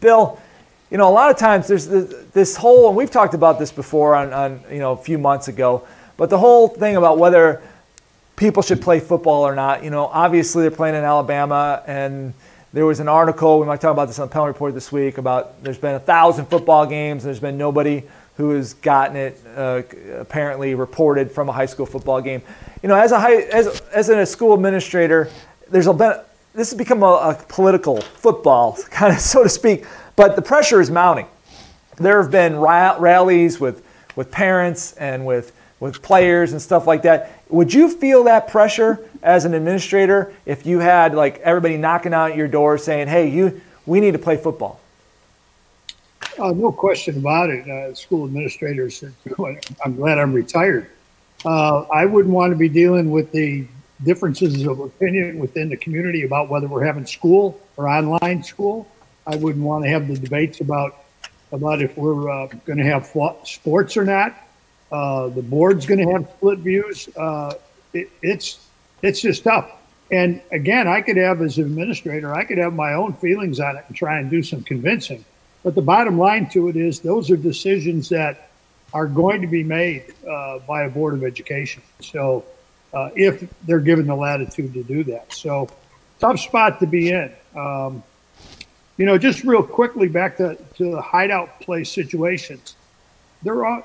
[0.00, 0.40] Bill,
[0.90, 3.70] you know, a lot of times there's this, this whole, and we've talked about this
[3.70, 7.60] before on, on, you know, a few months ago, but the whole thing about whether
[8.36, 12.32] people should play football or not, you know, obviously they're playing in Alabama and–
[12.72, 15.18] there was an article, we might talk about this on the Penalty Report this week,
[15.18, 18.04] about there's been a thousand football games, and there's been nobody
[18.40, 19.82] who has gotten it uh,
[20.18, 22.40] apparently reported from a high school football game.
[22.82, 25.28] You know, as a high, as, as a school administrator,
[25.68, 26.14] there's a been,
[26.54, 29.84] this has become a, a political football, kind of so to speak,
[30.16, 31.26] but the pressure is mounting.
[31.98, 33.84] There have been rallies with,
[34.16, 37.42] with parents and with, with players and stuff like that.
[37.50, 42.36] Would you feel that pressure as an administrator if you had like everybody knocking out
[42.36, 44.80] your door saying, "Hey, you, we need to play football"?
[46.38, 47.68] Uh, no question about it.
[47.68, 49.04] Uh, school administrators,
[49.84, 50.88] I'm glad I'm retired.
[51.44, 53.66] Uh, I wouldn't want to be dealing with the
[54.04, 58.86] differences of opinion within the community about whether we're having school or online school.
[59.26, 60.96] I wouldn't want to have the debates about
[61.52, 63.06] about if we're uh, going to have
[63.44, 64.36] sports or not.
[64.92, 67.08] Uh, the board's going to have split views.
[67.16, 67.54] Uh,
[67.92, 68.68] it, it's
[69.02, 69.70] it's just tough.
[70.12, 73.76] And again, I could have, as an administrator, I could have my own feelings on
[73.76, 75.24] it and try and do some convincing.
[75.62, 78.50] But the bottom line to it is those are decisions that
[78.92, 81.82] are going to be made uh, by a board of education.
[82.00, 82.44] So
[82.92, 85.32] uh, if they're given the latitude to do that.
[85.32, 85.68] So
[86.18, 87.32] tough spot to be in.
[87.56, 88.02] Um,
[88.96, 92.76] you know, just real quickly back to, to the hideout play situations.
[93.42, 93.82] They're all,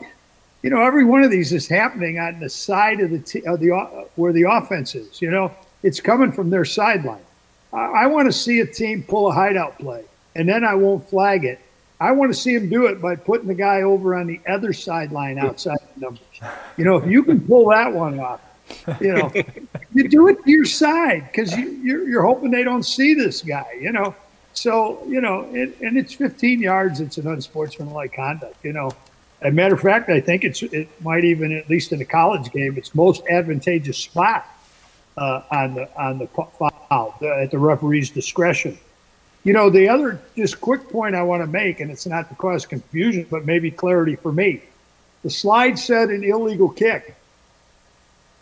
[0.61, 3.59] you know, every one of these is happening on the side of the t- of
[3.61, 3.69] the
[4.15, 5.21] where the offense is.
[5.21, 7.23] You know, it's coming from their sideline.
[7.71, 10.03] I, I want to see a team pull a hideout play,
[10.35, 11.59] and then I won't flag it.
[11.99, 14.73] I want to see him do it by putting the guy over on the other
[14.73, 16.21] sideline outside the numbers.
[16.77, 18.41] You know, if you can pull that one off,
[18.99, 19.31] you know,
[19.93, 23.41] you do it to your side because you, you're, you're hoping they don't see this
[23.41, 23.77] guy.
[23.79, 24.15] You know,
[24.53, 26.99] so you know, it, and it's 15 yards.
[26.99, 28.55] It's an unsportsmanlike conduct.
[28.63, 28.91] You know,
[29.41, 32.05] as a matter of fact, I think it's it might even at least in a
[32.05, 34.45] college game, it's most advantageous spot
[35.17, 38.77] uh, on the on the foul at the referee's discretion.
[39.45, 42.35] You know, the other just quick point I want to make, and it's not to
[42.35, 44.63] cause confusion, but maybe clarity for me.
[45.21, 47.15] The slide said an illegal kick.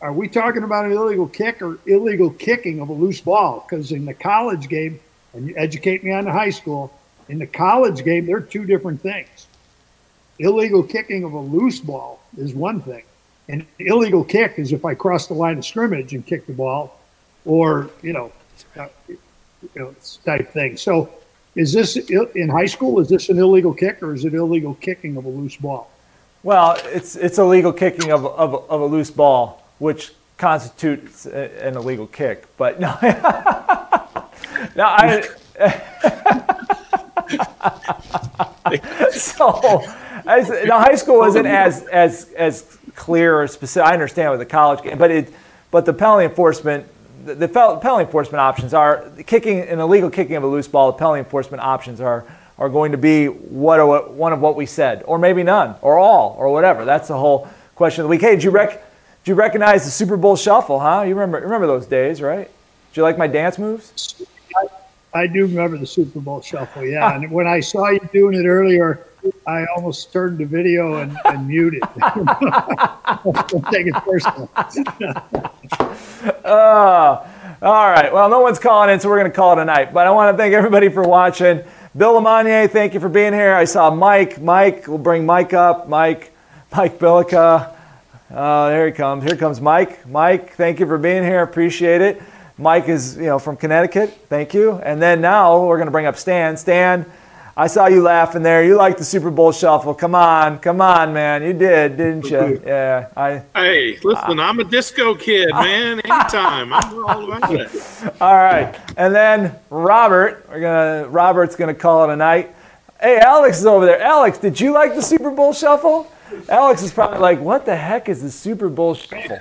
[0.01, 3.65] Are we talking about an illegal kick or illegal kicking of a loose ball?
[3.67, 4.99] Because in the college game,
[5.33, 6.91] and you educate me on the high school,
[7.29, 9.47] In the college game, they're two different things.
[10.39, 13.03] Illegal kicking of a loose ball is one thing.
[13.47, 16.99] An illegal kick is if I cross the line of scrimmage and kick the ball,
[17.45, 18.31] or you know,
[18.77, 18.87] uh,
[19.75, 19.95] you know,
[20.25, 20.77] type thing.
[20.77, 21.09] So,
[21.55, 22.99] is this in high school?
[22.99, 25.91] Is this an illegal kick, or is it illegal kicking of a loose ball?
[26.41, 32.07] Well, it's it's illegal kicking of of, of a loose ball, which constitutes an illegal
[32.07, 32.45] kick.
[32.57, 32.97] But no,
[34.75, 35.27] no, I.
[39.11, 39.83] so,
[40.25, 43.87] as, now high school isn't as as as clear or specific.
[43.87, 45.33] I understand with the college game, but it,
[45.71, 46.85] but the penalty enforcement,
[47.25, 50.91] the, the penalty enforcement options are kicking an illegal kicking of a loose ball.
[50.91, 52.25] The penalty enforcement options are
[52.57, 56.35] are going to be what one of what we said, or maybe none, or all,
[56.37, 56.85] or whatever.
[56.85, 58.21] That's the whole question of the week.
[58.21, 58.83] Hey, did you rec-
[59.23, 60.79] did you recognize the Super Bowl shuffle?
[60.79, 61.01] Huh?
[61.01, 62.49] You remember remember those days, right?
[62.91, 64.21] Did you like my dance moves?
[64.55, 66.85] I, I do remember the Super Bowl shuffle.
[66.85, 69.07] Yeah, and when I saw you doing it earlier
[69.45, 71.81] I almost turned the video and, and muted.
[73.71, 74.49] Take it personal.
[76.43, 77.27] uh,
[77.61, 78.11] all right.
[78.13, 79.93] Well, no one's calling in, so we're going to call it a night.
[79.93, 81.63] But I want to thank everybody for watching.
[81.95, 83.53] Bill LeMonnier, thank you for being here.
[83.53, 84.41] I saw Mike.
[84.41, 85.87] Mike, we'll bring Mike up.
[85.87, 86.33] Mike,
[86.75, 87.75] Mike Billica.
[88.31, 89.23] Uh, there he comes.
[89.23, 90.07] Here comes Mike.
[90.07, 91.43] Mike, thank you for being here.
[91.43, 92.21] Appreciate it.
[92.57, 94.09] Mike is, you know, from Connecticut.
[94.27, 94.73] Thank you.
[94.73, 96.57] And then now we're going to bring up Stan.
[96.57, 97.05] Stan,
[97.55, 98.63] I saw you laughing there.
[98.63, 99.93] You like the Super Bowl shuffle.
[99.93, 101.43] Come on, come on, man.
[101.43, 102.59] You did, didn't you?
[102.65, 103.09] Yeah.
[103.15, 103.43] I.
[103.53, 105.99] Hey, listen, I'm a disco kid, man.
[105.99, 107.69] Anytime, I'm all about it.
[108.21, 110.47] All right, and then Robert.
[110.49, 111.07] We're gonna.
[111.09, 112.55] Robert's gonna call it a night.
[112.99, 114.01] Hey, Alex is over there.
[114.01, 116.11] Alex, did you like the Super Bowl shuffle?
[116.49, 119.39] Alex is probably like, "What the heck is the Super Bowl shuffle?"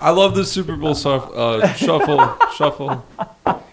[0.00, 2.38] I love the Super Bowl uh, shuffle.
[2.54, 3.04] shuffle.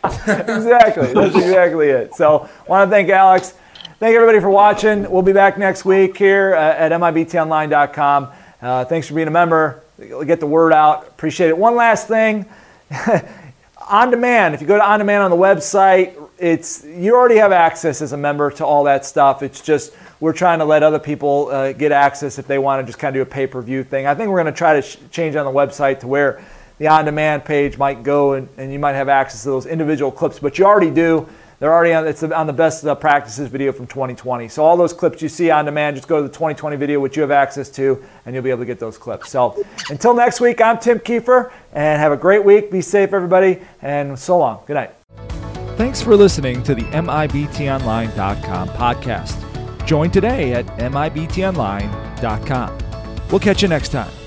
[0.04, 1.14] exactly.
[1.14, 2.16] That's exactly it.
[2.16, 3.54] So, want to thank Alex.
[4.00, 5.10] Thank everybody for watching.
[5.10, 8.30] We'll be back next week here uh, at MIBTOnline.com.
[8.62, 9.84] Uh, thanks for being a member.
[10.26, 11.08] Get the word out.
[11.08, 11.58] Appreciate it.
[11.58, 12.46] One last thing.
[13.90, 14.56] on demand.
[14.56, 18.12] If you go to on demand on the website, it's you already have access as
[18.12, 19.42] a member to all that stuff.
[19.42, 22.86] It's just we're trying to let other people uh, get access if they want to
[22.86, 24.08] just kind of do a pay per view thing.
[24.08, 26.44] I think we're going to try to sh- change on the website to where
[26.80, 30.12] the on demand page might go and, and you might have access to those individual
[30.12, 31.28] clips, but you already do.
[31.60, 34.50] They're already on, it's on the best uh, practices video from 2020.
[34.50, 37.16] So all those clips you see on demand, just go to the 2020 video, which
[37.16, 39.30] you have access to, and you'll be able to get those clips.
[39.30, 42.70] So until next week, I'm Tim Kiefer, and have a great week.
[42.70, 44.64] Be safe, everybody, and so long.
[44.66, 45.03] Good night.
[45.76, 49.86] Thanks for listening to the MIBTOnline.com podcast.
[49.86, 52.78] Join today at MIBTOnline.com.
[53.30, 54.23] We'll catch you next time.